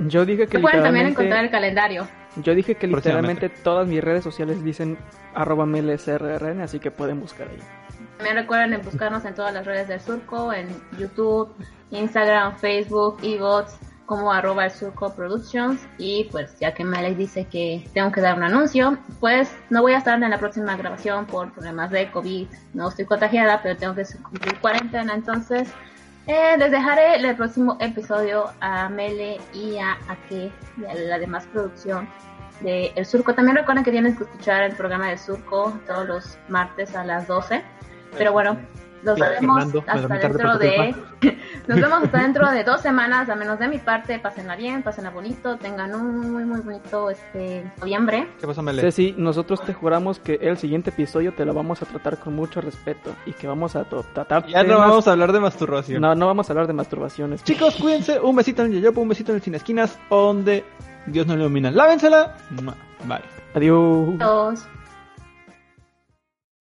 [0.00, 1.10] Yo dije que pueden también literalmente...
[1.10, 2.08] encontrar el calendario.
[2.42, 4.98] Yo dije que literalmente todas mis redes sociales dicen
[5.34, 7.58] arroba mlsrrn, así que pueden buscar ahí.
[8.16, 11.54] También recuerden en buscarnos en todas las redes del Surco, en YouTube,
[11.90, 15.86] Instagram, Facebook, Evox, como arroba el Surco Productions.
[15.98, 19.92] Y pues ya que Meley dice que tengo que dar un anuncio, pues no voy
[19.92, 22.46] a estar en la próxima grabación por problemas de COVID.
[22.72, 25.14] No estoy contagiada, pero tengo que cumplir cuarentena.
[25.14, 25.68] Entonces
[26.26, 31.46] eh, les dejaré el próximo episodio a Mele y a Ake y a la demás
[31.52, 32.08] producción
[32.60, 33.34] de El Surco.
[33.34, 37.26] También recuerden que tienen que escuchar el programa del Surco todos los martes a las
[37.26, 37.62] 12.
[38.16, 38.58] Pero bueno,
[39.02, 40.94] nos Claro, vemos Fernando, hasta dentro de
[41.68, 45.10] nos vemos hasta dentro de dos semanas, a menos de mi parte, pásenla bien, pásenla
[45.10, 48.28] bonito, tengan un muy muy bonito este noviembre.
[48.40, 48.82] ¿Qué pasa, Mele?
[48.82, 52.60] Ceci, nosotros te juramos que el siguiente episodio te lo vamos a tratar con mucho
[52.60, 56.00] respeto y que vamos a tratar Ya no vamos a hablar de masturbación.
[56.02, 57.44] no, no vamos a hablar de masturbaciones.
[57.44, 58.18] Chicos, cuídense.
[58.18, 60.64] Un besito en el Yoyopo, un besito en el Sin Esquinas, donde
[61.06, 61.70] Dios nos ilumina.
[61.70, 62.34] Lávensela.
[63.04, 63.20] Bye.
[63.54, 64.20] Adiós.
[64.20, 64.68] Adiós.